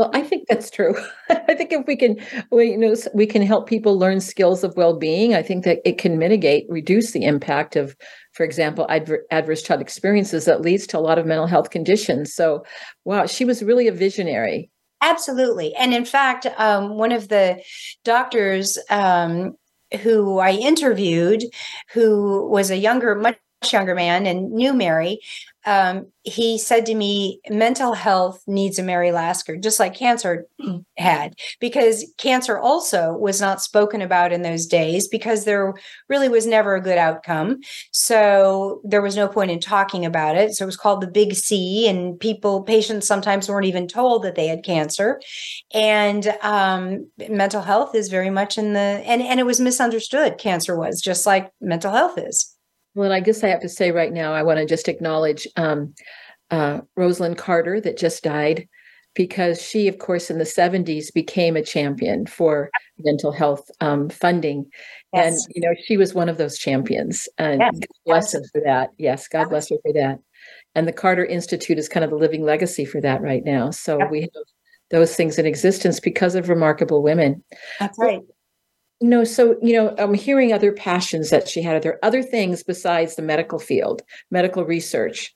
[0.00, 0.94] well i think that's true.
[1.30, 2.16] I think if we can
[2.50, 5.98] we, you know we can help people learn skills of well-being i think that it
[5.98, 7.94] can mitigate reduce the impact of
[8.32, 12.34] for example adver- adverse child experiences that leads to a lot of mental health conditions.
[12.34, 12.64] So
[13.04, 14.70] wow she was really a visionary.
[15.02, 15.74] Absolutely.
[15.76, 17.62] And in fact, um, one of the
[18.04, 19.54] doctors um,
[20.02, 21.42] who I interviewed,
[21.94, 23.38] who was a younger, much
[23.68, 25.20] younger man and knew Mary,
[25.66, 30.46] um, he said to me, mental health needs a Mary Lasker, just like cancer
[30.96, 35.74] had, because cancer also was not spoken about in those days because there
[36.08, 37.58] really was never a good outcome.
[37.92, 40.54] So there was no point in talking about it.
[40.54, 44.36] So it was called the big C, and people, patients sometimes weren't even told that
[44.36, 45.20] they had cancer.
[45.74, 50.74] And um, mental health is very much in the, and, and it was misunderstood, cancer
[50.74, 52.56] was, just like mental health is.
[52.94, 55.94] Well, I guess I have to say right now, I want to just acknowledge um,
[56.50, 58.68] uh, Rosalynn Carter that just died
[59.14, 64.66] because she, of course, in the 70s became a champion for mental health um, funding.
[65.12, 65.32] Yes.
[65.32, 67.28] And, you know, she was one of those champions.
[67.38, 67.72] And yes.
[67.72, 68.90] God bless her for that.
[68.98, 70.18] Yes, God bless her for that.
[70.74, 73.70] And the Carter Institute is kind of the living legacy for that right now.
[73.70, 74.30] So we have
[74.90, 77.42] those things in existence because of remarkable women.
[77.78, 78.20] That's right.
[79.02, 81.76] Know, so you know, I'm hearing other passions that she had.
[81.76, 85.34] Are there other things besides the medical field, medical research,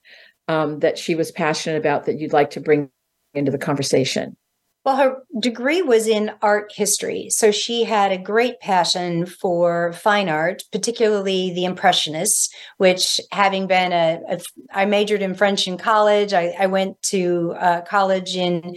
[0.49, 2.91] um, that she was passionate about that you'd like to bring
[3.33, 4.37] into the conversation?
[4.85, 7.31] Well, her degree was in art history.
[7.31, 13.93] So she had a great passion for fine art, particularly the Impressionists, which, having been
[13.93, 14.41] a, a
[14.75, 18.77] I majored in French in college, I, I went to uh, college in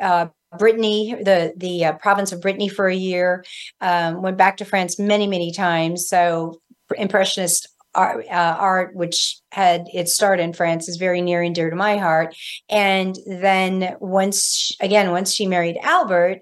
[0.00, 0.26] uh,
[0.58, 3.44] Brittany, the the uh, province of Brittany for a year.
[3.80, 6.08] Um, went back to France many many times.
[6.08, 6.60] So
[6.96, 11.70] impressionist art, uh, art, which had its start in France, is very near and dear
[11.70, 12.34] to my heart.
[12.68, 16.40] And then once again, once she married Albert,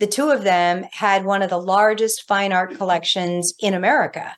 [0.00, 4.36] the two of them had one of the largest fine art collections in America.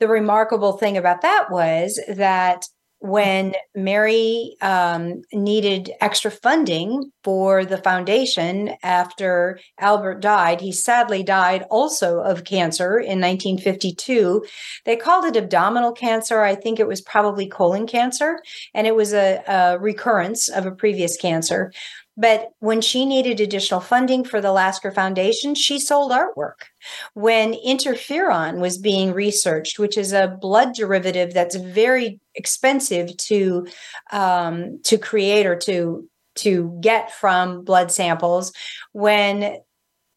[0.00, 2.66] The remarkable thing about that was that
[3.04, 10.62] when Mary um, needed extra funding for the foundation after Albert died.
[10.62, 14.46] He sadly died also of cancer in 1952.
[14.86, 16.40] They called it abdominal cancer.
[16.40, 18.40] I think it was probably colon cancer,
[18.72, 21.72] and it was a, a recurrence of a previous cancer.
[22.16, 26.70] But when she needed additional funding for the Lasker Foundation, she sold artwork.
[27.14, 33.66] When interferon was being researched, which is a blood derivative that's very expensive to
[34.12, 38.52] um, to create or to to get from blood samples,
[38.92, 39.58] when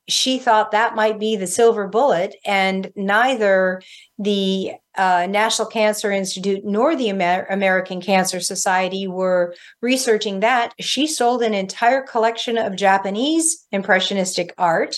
[0.07, 3.81] she thought that might be the silver bullet, and neither
[4.17, 10.73] the uh, National Cancer Institute nor the Amer- American Cancer Society were researching that.
[10.79, 14.97] She sold an entire collection of Japanese impressionistic art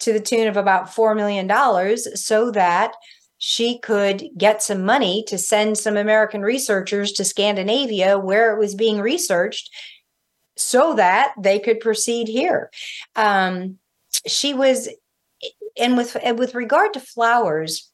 [0.00, 1.48] to the tune of about $4 million
[1.96, 2.92] so that
[3.38, 8.74] she could get some money to send some American researchers to Scandinavia where it was
[8.74, 9.70] being researched
[10.56, 12.70] so that they could proceed here.
[13.14, 13.78] Um,
[14.26, 14.88] she was
[15.78, 17.90] and with and with regard to flowers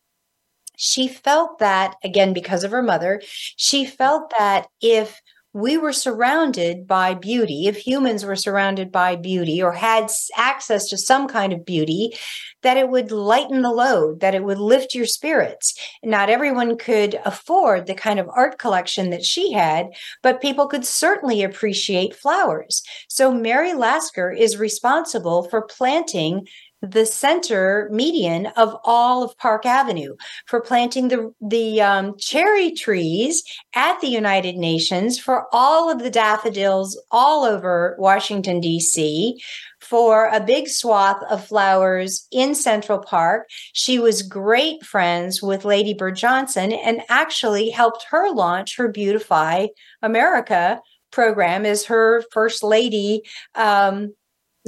[0.77, 3.21] she felt that again because of her mother
[3.57, 5.21] she felt that if
[5.53, 10.97] we were surrounded by beauty, if humans were surrounded by beauty or had access to
[10.97, 12.17] some kind of beauty,
[12.63, 15.75] that it would lighten the load, that it would lift your spirits.
[16.03, 19.89] Not everyone could afford the kind of art collection that she had,
[20.23, 22.83] but people could certainly appreciate flowers.
[23.09, 26.47] So Mary Lasker is responsible for planting
[26.83, 30.17] the center median of all of Park Avenue
[30.47, 36.11] for planting the the um, cherry trees at the United Nations for all of the
[36.11, 39.41] daffodils all over Washington D.C.
[39.81, 43.49] For a big swath of flowers in Central Park.
[43.73, 49.69] She was great friends with Lady Bird Johnson and actually helped her launch her Beautify
[50.03, 50.81] America
[51.13, 53.23] program as her first lady
[53.55, 54.15] um,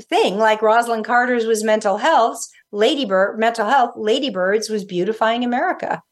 [0.03, 6.03] thing, like Rosalynn Carter's was mental health, Ladybird mental health, Ladybirds was beautifying America.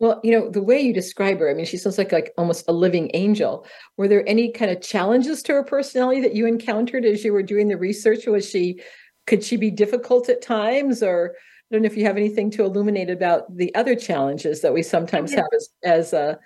[0.00, 2.64] Well, you know, the way you describe her, I mean, she sounds like like almost
[2.68, 3.66] a living angel.
[3.96, 7.42] Were there any kind of challenges to her personality that you encountered as you were
[7.42, 8.26] doing the research?
[8.26, 8.80] Was she
[9.26, 11.34] could she be difficult at times or
[11.70, 14.82] I don't know if you have anything to illuminate about the other challenges that we
[14.82, 16.38] sometimes have as as a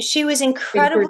[0.00, 1.06] she was incredibly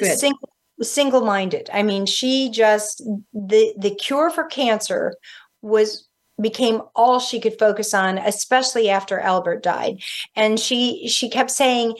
[0.00, 0.51] single
[0.82, 1.70] single-minded.
[1.72, 3.02] I mean, she just
[3.32, 5.14] the the cure for cancer
[5.62, 6.08] was
[6.40, 10.00] became all she could focus on especially after Albert died.
[10.34, 11.96] And she she kept saying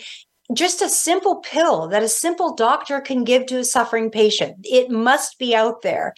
[0.53, 4.57] just a simple pill that a simple doctor can give to a suffering patient.
[4.65, 6.15] It must be out there.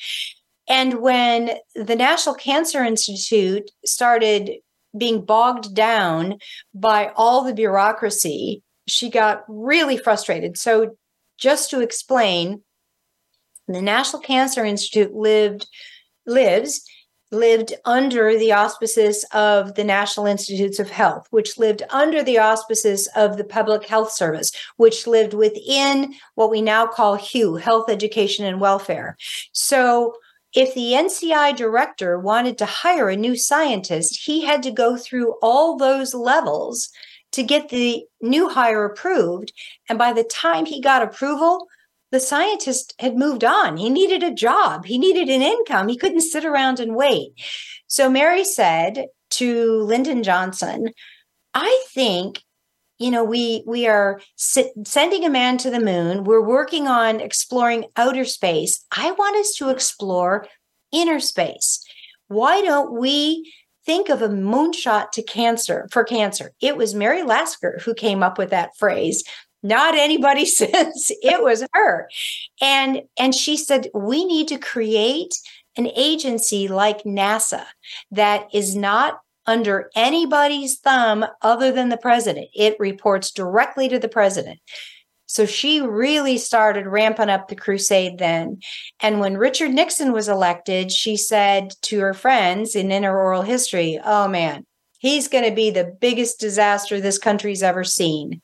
[0.68, 4.50] And when the National Cancer Institute started
[4.96, 6.38] being bogged down
[6.72, 10.56] by all the bureaucracy, she got really frustrated.
[10.56, 10.96] So
[11.38, 12.62] just to explain,
[13.68, 15.66] the National Cancer Institute lived
[16.26, 16.84] lives
[17.34, 23.08] lived under the auspices of the National Institutes of Health, which lived under the auspices
[23.16, 28.44] of the Public Health Service, which lived within what we now call HEW, Health, Education,
[28.44, 29.16] and Welfare.
[29.52, 30.14] So
[30.54, 35.34] if the NCI director wanted to hire a new scientist, he had to go through
[35.42, 36.90] all those levels
[37.34, 39.52] to get the new hire approved.
[39.88, 41.66] And by the time he got approval,
[42.10, 43.76] the scientist had moved on.
[43.76, 45.88] He needed a job, he needed an income.
[45.88, 47.32] He couldn't sit around and wait.
[47.86, 50.90] So Mary said to Lyndon Johnson,
[51.52, 52.42] I think
[52.98, 57.86] you know we we are sending a man to the moon we're working on exploring
[57.96, 60.46] outer space i want us to explore
[60.92, 61.84] inner space
[62.28, 63.52] why don't we
[63.84, 66.52] think of a moonshot to cancer for cancer.
[66.60, 69.24] It was Mary Lasker who came up with that phrase.
[69.62, 72.08] Not anybody since it was her.
[72.60, 75.34] And and she said we need to create
[75.76, 77.64] an agency like NASA
[78.10, 82.48] that is not under anybody's thumb other than the president.
[82.54, 84.60] It reports directly to the president.
[85.34, 88.60] So she really started ramping up the crusade then.
[89.00, 93.98] And when Richard Nixon was elected, she said to her friends in inner oral history,
[94.04, 94.64] oh man,
[94.98, 98.42] he's going to be the biggest disaster this country's ever seen.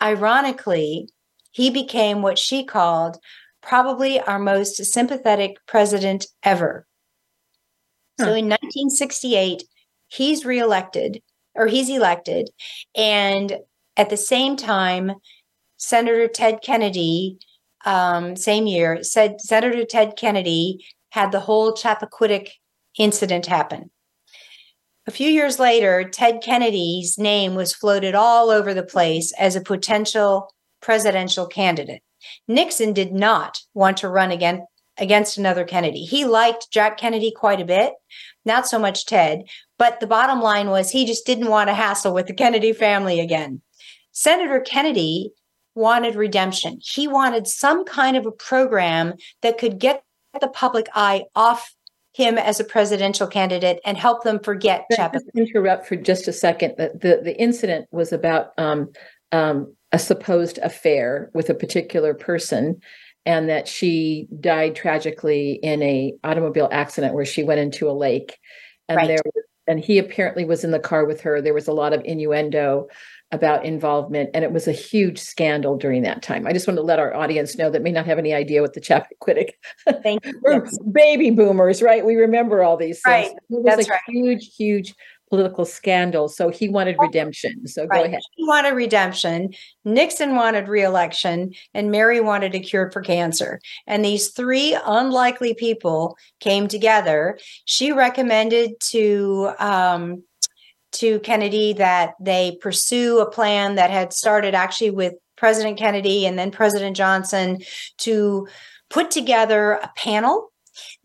[0.00, 1.10] Ironically,
[1.50, 3.18] he became what she called
[3.60, 6.86] probably our most sympathetic president ever.
[8.18, 9.64] So in 1968,
[10.08, 11.20] he's reelected
[11.54, 12.48] or he's elected.
[12.94, 13.58] And
[13.98, 15.12] at the same time,
[15.76, 17.38] Senator Ted Kennedy,
[17.84, 22.50] um, same year, said Senator Ted Kennedy had the whole Chappaquiddick
[22.98, 23.90] incident happen.
[25.06, 29.60] A few years later, Ted Kennedy's name was floated all over the place as a
[29.60, 32.02] potential presidential candidate.
[32.48, 34.66] Nixon did not want to run again
[34.98, 36.04] against another Kennedy.
[36.04, 37.92] He liked Jack Kennedy quite a bit,
[38.44, 39.42] not so much Ted,
[39.78, 43.20] but the bottom line was he just didn't want to hassle with the Kennedy family
[43.20, 43.60] again.
[44.12, 45.32] Senator Kennedy
[45.76, 46.78] wanted redemption.
[46.82, 50.02] He wanted some kind of a program that could get
[50.40, 51.72] the public eye off
[52.14, 55.22] him as a presidential candidate and help them forget Chapman.
[55.34, 56.74] Interrupt for just a second.
[56.78, 58.90] The the, the incident was about um,
[59.32, 62.80] um, a supposed affair with a particular person,
[63.26, 68.38] and that she died tragically in a automobile accident where she went into a lake,
[68.88, 69.08] and right.
[69.08, 69.32] there
[69.66, 71.42] and he apparently was in the car with her.
[71.42, 72.88] There was a lot of innuendo
[73.32, 76.46] about involvement, and it was a huge scandal during that time.
[76.46, 78.74] I just want to let our audience know that may not have any idea what
[78.74, 79.50] the Chappaquiddick.
[80.02, 80.40] Thank you.
[80.42, 80.78] We're yes.
[80.92, 82.04] baby boomers, right?
[82.04, 83.28] We remember all these things.
[83.28, 83.30] Right.
[83.30, 84.00] It was That's a right.
[84.06, 84.94] huge, huge
[85.28, 86.28] political scandal.
[86.28, 87.66] So he wanted redemption.
[87.66, 87.98] So right.
[87.98, 88.20] go ahead.
[88.36, 89.52] He wanted redemption.
[89.84, 93.60] Nixon wanted reelection, and Mary wanted a cure for cancer.
[93.86, 97.38] And these three unlikely people came together.
[97.64, 100.22] She recommended to um,
[100.98, 106.38] to Kennedy that they pursue a plan that had started actually with President Kennedy and
[106.38, 107.60] then President Johnson
[107.98, 108.48] to
[108.88, 110.52] put together a panel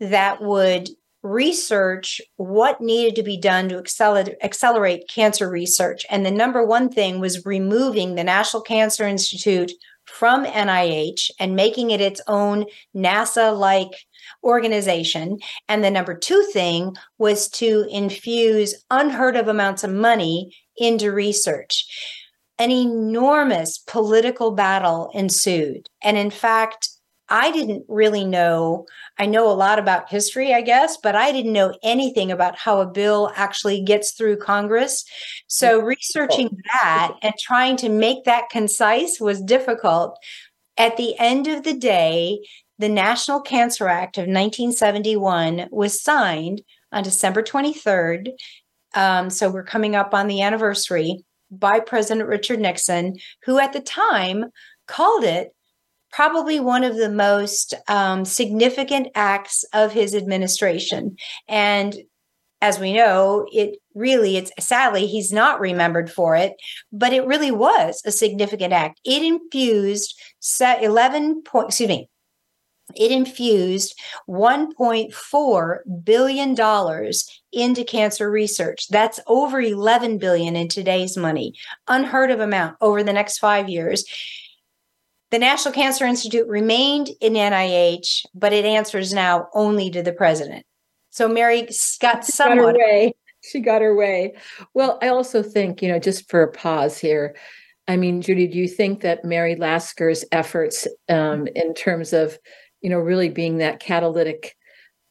[0.00, 0.88] that would
[1.22, 6.04] research what needed to be done to accelerate, accelerate cancer research.
[6.10, 9.72] And the number one thing was removing the National Cancer Institute
[10.04, 12.64] from NIH and making it its own
[12.94, 13.90] NASA like
[14.42, 15.38] organization.
[15.68, 21.86] And the number two thing was to infuse unheard of amounts of money into research.
[22.58, 25.88] An enormous political battle ensued.
[26.02, 26.88] And in fact,
[27.28, 28.84] I didn't really know.
[29.18, 32.80] I know a lot about history, I guess, but I didn't know anything about how
[32.80, 35.04] a bill actually gets through Congress.
[35.46, 35.86] So mm-hmm.
[35.86, 40.18] researching that and trying to make that concise was difficult.
[40.76, 42.40] At the end of the day,
[42.82, 48.30] the National Cancer Act of 1971 was signed on December 23rd.
[48.96, 53.80] Um, so we're coming up on the anniversary by President Richard Nixon, who at the
[53.80, 54.46] time
[54.88, 55.54] called it
[56.10, 61.14] probably one of the most um, significant acts of his administration.
[61.46, 61.94] And
[62.60, 66.54] as we know, it really, it's sadly, he's not remembered for it,
[66.92, 69.00] but it really was a significant act.
[69.04, 70.20] It infused
[70.60, 72.08] 11 point, excuse me,
[72.96, 77.12] it infused $1.4 billion
[77.52, 78.88] into cancer research.
[78.88, 81.54] That's over 11 billion in today's money.
[81.88, 84.04] Unheard of amount over the next five years.
[85.30, 90.66] The National Cancer Institute remained in NIH, but it answers now only to the president.
[91.10, 91.68] So Mary
[92.00, 92.74] got somewhat.
[92.74, 93.14] Got way.
[93.42, 94.34] She got her way.
[94.74, 97.34] Well, I also think, you know, just for a pause here,
[97.88, 102.38] I mean, Judy, do you think that Mary Lasker's efforts um, in terms of,
[102.82, 104.56] you know, really being that catalytic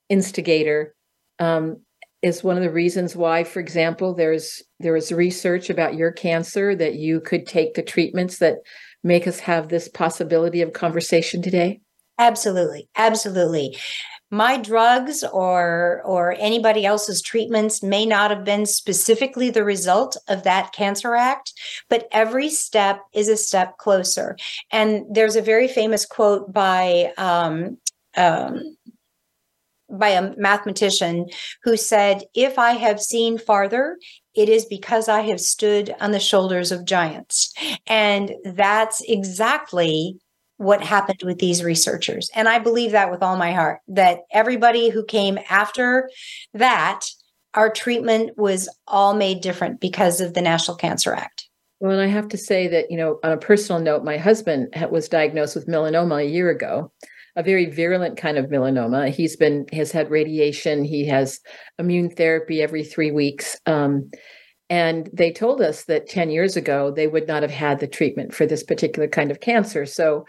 [0.09, 0.93] instigator
[1.39, 1.77] um,
[2.21, 6.75] is one of the reasons why, for example, there's there is research about your cancer
[6.75, 8.57] that you could take the treatments that
[9.03, 11.79] make us have this possibility of conversation today?
[12.19, 12.87] Absolutely.
[12.95, 13.75] Absolutely.
[14.31, 20.43] My drugs or or anybody else's treatments may not have been specifically the result of
[20.43, 21.53] that cancer act,
[21.89, 24.37] but every step is a step closer.
[24.71, 27.77] And there's a very famous quote by um,
[28.15, 28.77] um,
[29.91, 31.27] by a mathematician
[31.63, 33.97] who said, If I have seen farther,
[34.33, 37.53] it is because I have stood on the shoulders of giants.
[37.87, 40.17] And that's exactly
[40.61, 42.29] what happened with these researchers.
[42.35, 46.09] And I believe that with all my heart that everybody who came after
[46.53, 47.05] that,
[47.55, 51.47] our treatment was all made different because of the National Cancer Act.
[51.79, 54.67] Well, and I have to say that, you know, on a personal note, my husband
[54.91, 56.91] was diagnosed with melanoma a year ago
[57.35, 59.09] a very virulent kind of melanoma.
[59.09, 60.83] He's been has had radiation.
[60.83, 61.39] He has
[61.79, 63.57] immune therapy every three weeks.
[63.65, 64.11] Um,
[64.71, 68.33] and they told us that 10 years ago they would not have had the treatment
[68.33, 69.85] for this particular kind of cancer.
[69.85, 70.25] So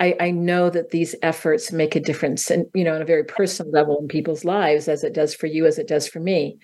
[0.00, 3.22] I, I know that these efforts make a difference, and you know, on a very
[3.22, 6.58] personal level in people's lives, as it does for you, as it does for me.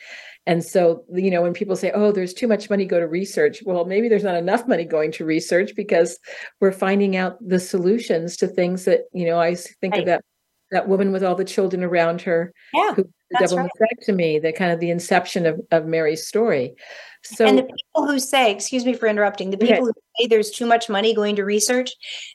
[0.44, 3.62] And so, you know, when people say, oh, there's too much money go to research,
[3.64, 6.18] well, maybe there's not enough money going to research because
[6.60, 10.00] we're finding out the solutions to things that, you know, I think right.
[10.00, 10.24] of that
[10.72, 13.70] that woman with all the children around her yeah, who the double right.
[13.80, 16.74] mastectomy, the kind of the inception of, of Mary's story.
[17.22, 19.84] So and the people who say, excuse me for interrupting, the people okay.
[19.84, 21.90] who say there's too much money going to research,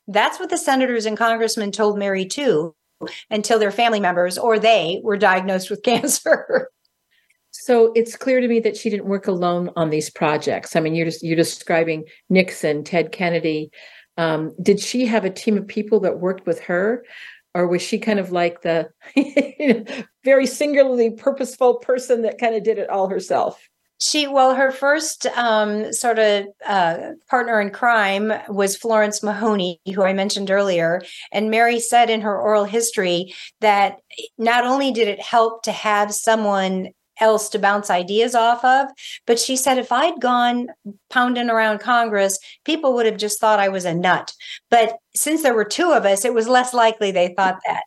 [0.07, 2.75] that's what the senators and congressmen told Mary too,
[3.29, 6.69] until their family members or they were diagnosed with cancer.
[7.51, 10.75] So it's clear to me that she didn't work alone on these projects.
[10.75, 13.71] I mean, you're just you're describing Nixon, Ted Kennedy.
[14.17, 17.05] Um, did she have a team of people that worked with her,
[17.53, 18.89] or was she kind of like the
[20.25, 23.67] very singularly purposeful person that kind of did it all herself?
[23.99, 30.03] She, well, her first um, sort of uh, partner in crime was Florence Mahoney, who
[30.03, 31.01] I mentioned earlier.
[31.31, 33.99] And Mary said in her oral history that
[34.37, 36.89] not only did it help to have someone
[37.19, 38.87] else to bounce ideas off of.
[39.25, 40.67] But she said if I'd gone
[41.09, 44.33] pounding around Congress, people would have just thought I was a nut.
[44.69, 47.83] But since there were two of us, it was less likely they thought that.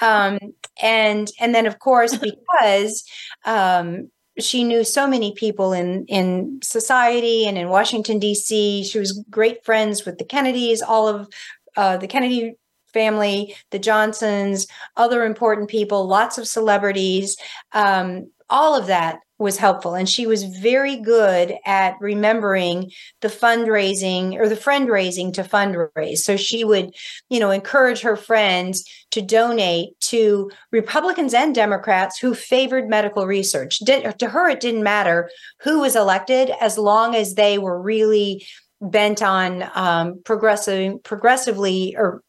[0.00, 0.38] Um,
[0.80, 2.16] and and then of course
[2.56, 3.04] because
[3.44, 8.84] um, she knew so many people in in society and in Washington D.C.
[8.84, 11.28] She was great friends with the Kennedys, all of
[11.76, 12.56] uh, the Kennedy
[12.92, 14.66] family, the Johnsons,
[14.96, 17.36] other important people, lots of celebrities.
[17.72, 19.94] Um, all of that was helpful.
[19.94, 22.90] And she was very good at remembering
[23.20, 26.18] the fundraising or the friend raising to fundraise.
[26.18, 26.94] So she would,
[27.30, 33.78] you know, encourage her friends to donate to Republicans and Democrats who favored medical research.
[33.78, 35.30] to her, it didn't matter
[35.60, 38.44] who was elected as long as they were really
[38.80, 42.22] bent on um, progressive, progressively or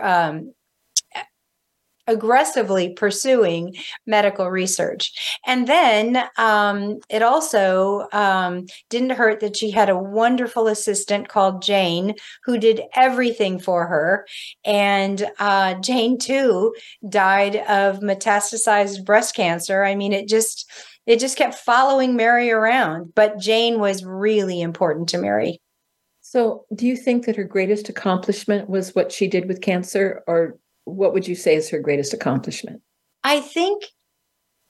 [0.00, 0.52] um,
[2.10, 5.38] aggressively pursuing medical research.
[5.46, 11.62] And then um, it also um, didn't hurt that she had a wonderful assistant called
[11.62, 14.26] Jane who did everything for her.
[14.64, 16.74] And uh, Jane, too,
[17.08, 19.84] died of metastasized breast cancer.
[19.84, 20.70] I mean, it just.
[21.06, 25.60] It just kept following Mary around, but Jane was really important to Mary.
[26.20, 30.58] So, do you think that her greatest accomplishment was what she did with cancer, or
[30.90, 32.82] what would you say is her greatest accomplishment?
[33.24, 33.84] I think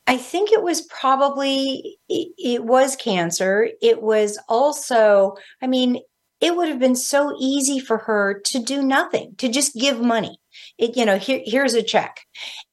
[0.06, 3.68] I think it was probably it, it was cancer.
[3.80, 6.00] It was also, I mean,
[6.40, 10.38] it would have been so easy for her to do nothing, to just give money.
[10.78, 12.20] It, you know, here, here's a check,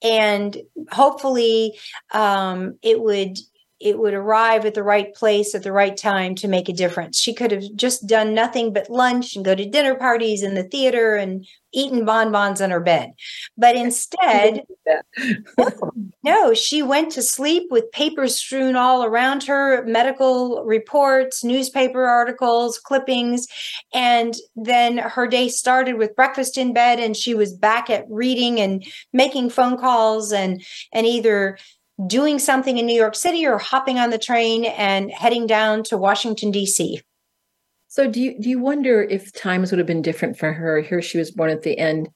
[0.01, 0.57] and
[0.91, 1.77] hopefully,
[2.11, 3.37] um, it would
[3.79, 7.19] it would arrive at the right place at the right time to make a difference.
[7.19, 10.63] She could have just done nothing but lunch and go to dinner parties in the
[10.63, 13.13] theater and eaten bonbons in her bed.
[13.55, 14.63] But instead,
[16.23, 22.79] no, she went to sleep with papers strewn all around her, medical reports, newspaper articles,
[22.79, 23.47] clippings.
[23.93, 28.59] And then her day started with breakfast in bed and she was back at reading
[28.59, 31.57] and making phone calls and and either
[32.05, 35.97] doing something in New York City or hopping on the train and heading down to
[35.97, 37.01] Washington, D.C.
[37.87, 40.81] So do you do you wonder if times would have been different for her?
[40.81, 42.09] Here she was born at the end.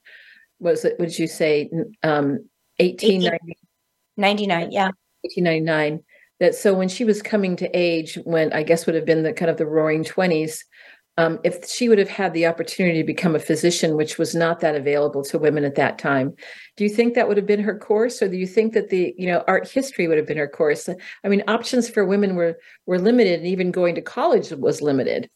[0.60, 1.68] Was it would you say
[2.04, 2.38] um
[2.78, 4.90] 1899, yeah.
[5.22, 6.04] 1899.
[6.40, 9.32] That so when she was coming to age, when I guess would have been the
[9.32, 10.58] kind of the roaring 20s,
[11.18, 14.60] um, if she would have had the opportunity to become a physician, which was not
[14.60, 16.34] that available to women at that time,
[16.76, 19.14] do you think that would have been her course, or do you think that the
[19.18, 20.88] you know art history would have been her course?
[21.22, 25.28] I mean, options for women were were limited, and even going to college was limited.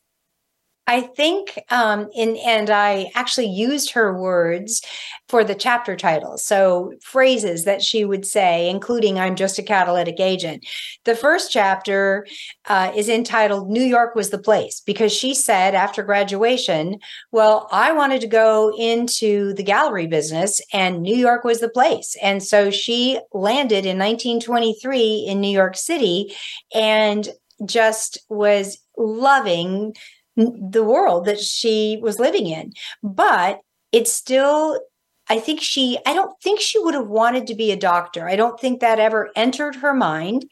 [0.89, 4.83] I think, um, in, and I actually used her words
[5.29, 6.39] for the chapter title.
[6.39, 10.65] So phrases that she would say, including "I'm just a catalytic agent."
[11.05, 12.27] The first chapter
[12.69, 17.01] uh, is entitled "New York was the place" because she said after graduation,
[17.33, 22.17] "Well, I wanted to go into the gallery business, and New York was the place."
[22.23, 26.33] And so she landed in 1923 in New York City,
[26.73, 27.29] and
[27.65, 29.95] just was loving
[30.37, 32.73] the world that she was living in.
[33.03, 33.61] But
[33.93, 34.81] it's still,
[35.29, 38.29] I think she, I don't think she would have wanted to be a doctor.
[38.29, 40.45] I don't think that ever entered her mind.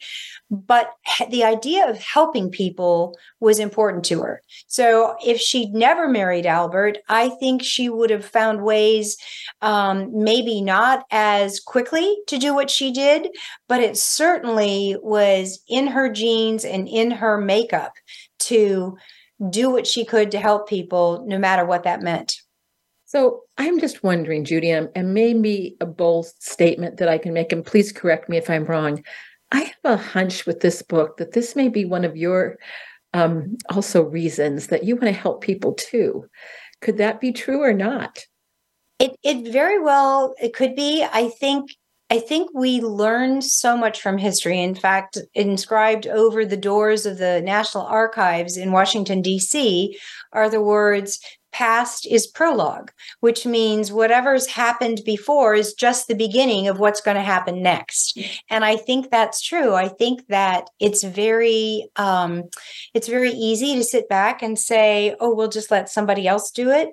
[0.51, 0.91] But
[1.29, 4.41] the idea of helping people was important to her.
[4.67, 9.17] So if she'd never married Albert, I think she would have found ways,
[9.61, 13.29] um, maybe not as quickly to do what she did,
[13.67, 17.93] but it certainly was in her genes and in her makeup
[18.39, 18.97] to
[19.49, 22.37] do what she could to help people, no matter what that meant.
[23.05, 27.65] So I'm just wondering, Judy, and maybe a bold statement that I can make, and
[27.65, 29.03] please correct me if I'm wrong.
[29.51, 32.57] I have a hunch with this book that this may be one of your
[33.13, 36.25] um, also reasons that you want to help people too.
[36.81, 38.25] Could that be true or not?
[38.99, 41.03] It it very well it could be.
[41.03, 41.69] I think
[42.09, 44.61] I think we learn so much from history.
[44.61, 49.97] In fact, inscribed over the doors of the National Archives in Washington, D.C.,
[50.31, 51.19] are the words,
[51.55, 52.91] past is prologue,
[53.21, 58.19] which means whatever's happened before is just the beginning of what's going to happen next.
[58.49, 59.73] And I think that's true.
[59.73, 62.43] I think that it's very, um,
[62.93, 66.71] it's very easy to sit back and say, oh, we'll just let somebody else do
[66.71, 66.89] it.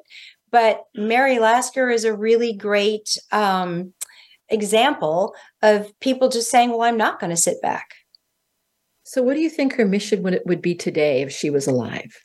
[0.52, 3.94] But Mary Lasker is a really great, um,
[4.52, 7.94] example of people just saying, well, I'm not going to sit back.
[9.04, 12.24] So, what do you think her mission would, would be today if she was alive?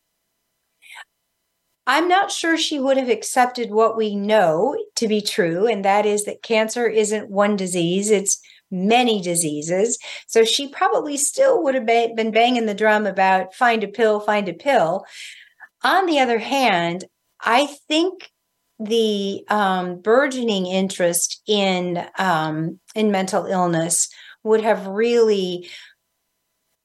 [1.88, 6.06] I'm not sure she would have accepted what we know to be true, and that
[6.06, 9.98] is that cancer isn't one disease, it's many diseases.
[10.28, 14.50] So she probably still would have been banging the drum about find a pill, find
[14.50, 15.06] a pill.
[15.84, 17.06] On the other hand,
[17.42, 18.30] I think
[18.80, 24.10] the um, burgeoning interest in um, in mental illness
[24.44, 25.68] would have really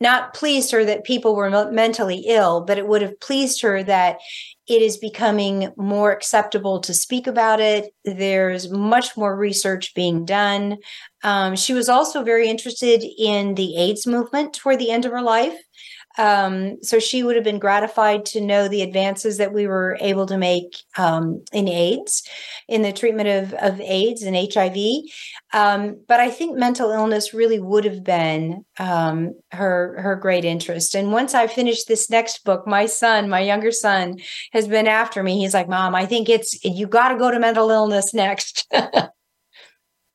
[0.03, 4.19] not pleased her that people were mentally ill, but it would have pleased her that
[4.67, 7.95] it is becoming more acceptable to speak about it.
[8.05, 10.79] There's much more research being done.
[11.23, 15.23] Um, she was also very interested in the AIDS movement toward the end of her
[15.23, 15.57] life.
[16.19, 20.27] Um, so she would have been gratified to know the advances that we were able
[20.27, 22.23] to make um, in AIDS,
[22.69, 24.77] in the treatment of, of AIDS and HIV.
[25.53, 30.95] Um, but I think mental illness really would have been um, her her great interest.
[30.95, 34.19] And once I finished this next book, my son, my younger son,
[34.53, 35.39] has been after me.
[35.39, 38.67] He's like, "Mom, I think it's you got to go to mental illness next."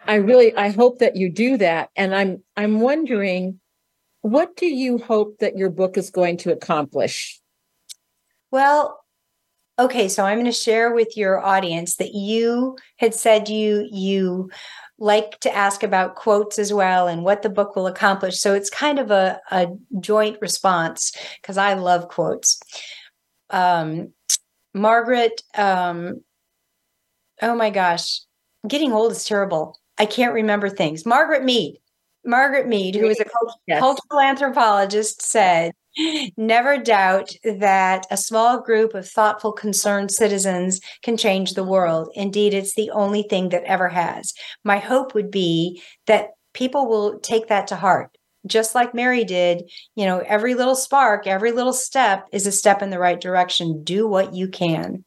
[0.07, 1.89] I really I hope that you do that.
[1.95, 3.59] And I'm I'm wondering
[4.31, 7.39] what do you hope that your book is going to accomplish?
[8.51, 8.99] Well,
[9.79, 14.49] okay, so I'm going to share with your audience that you had said you you
[14.99, 18.39] like to ask about quotes as well and what the book will accomplish.
[18.39, 19.67] So it's kind of a, a
[19.99, 22.59] joint response because I love quotes.
[23.51, 24.13] Um,
[24.73, 26.23] Margaret, um,
[27.43, 28.21] oh my gosh,
[28.67, 29.79] getting old is terrible.
[29.99, 31.05] I can't remember things.
[31.05, 31.77] Margaret Mead,
[32.27, 33.25] Margaret Mead, who is a
[33.65, 33.79] yes.
[33.79, 35.71] cultural anthropologist, said,
[36.37, 42.09] Never doubt that a small group of thoughtful, concerned citizens can change the world.
[42.13, 44.33] Indeed, it's the only thing that ever has.
[44.63, 48.15] My hope would be that people will take that to heart.
[48.45, 49.63] Just like Mary did,
[49.95, 53.83] you know, every little spark, every little step is a step in the right direction.
[53.83, 55.03] Do what you can.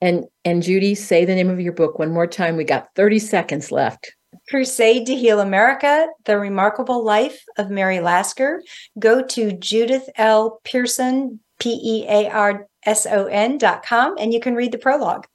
[0.00, 2.56] And and Judy, say the name of your book one more time.
[2.56, 4.14] We got 30 seconds left.
[4.48, 8.62] Crusade to Heal America, The Remarkable Life of Mary Lasker.
[8.98, 10.60] Go to Judith L.
[10.64, 14.78] Pearson, P E A R S O N dot com, and you can read the
[14.78, 15.26] prologue.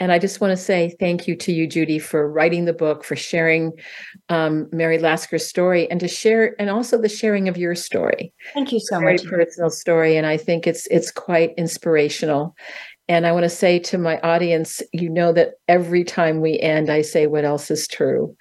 [0.00, 3.02] And I just want to say thank you to you, Judy, for writing the book,
[3.02, 3.72] for sharing
[4.28, 8.32] um, Mary Lasker's story, and to share, and also the sharing of your story.
[8.54, 9.22] Thank you so Very much.
[9.24, 12.54] Very personal story, and I think it's it's quite inspirational.
[13.08, 16.90] And I want to say to my audience, you know that every time we end,
[16.90, 18.36] I say, what else is true?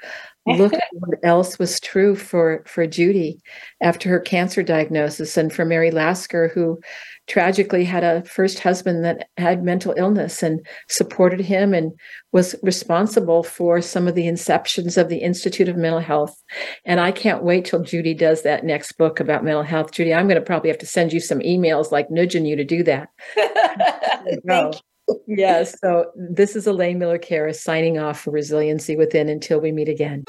[0.48, 3.40] Look at what else was true for, for Judy
[3.82, 6.80] after her cancer diagnosis and for Mary Lasker, who
[7.28, 11.92] tragically had a first husband that had mental illness and supported him and
[12.32, 16.42] was responsible for some of the inceptions of the Institute of Mental Health.
[16.86, 19.92] And I can't wait till Judy does that next book about mental health.
[19.92, 22.64] Judy, I'm going to probably have to send you some emails like nudging you to
[22.64, 23.10] do that.
[23.36, 24.80] Thank you.
[25.28, 25.80] Yes.
[25.80, 30.24] so this is Elaine Miller Karas signing off for Resiliency Within until we meet again.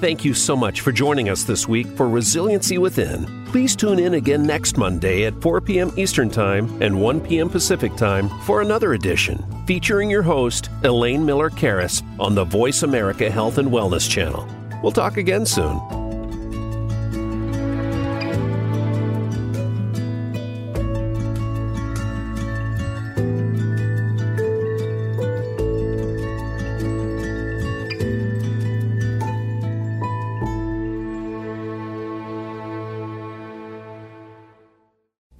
[0.00, 3.44] Thank you so much for joining us this week for Resiliency Within.
[3.46, 5.90] Please tune in again next Monday at 4 p.m.
[5.96, 7.48] Eastern Time and 1 p.m.
[7.48, 13.28] Pacific Time for another edition featuring your host, Elaine Miller Karas, on the Voice America
[13.28, 14.48] Health and Wellness Channel.
[14.82, 16.07] We'll talk again soon.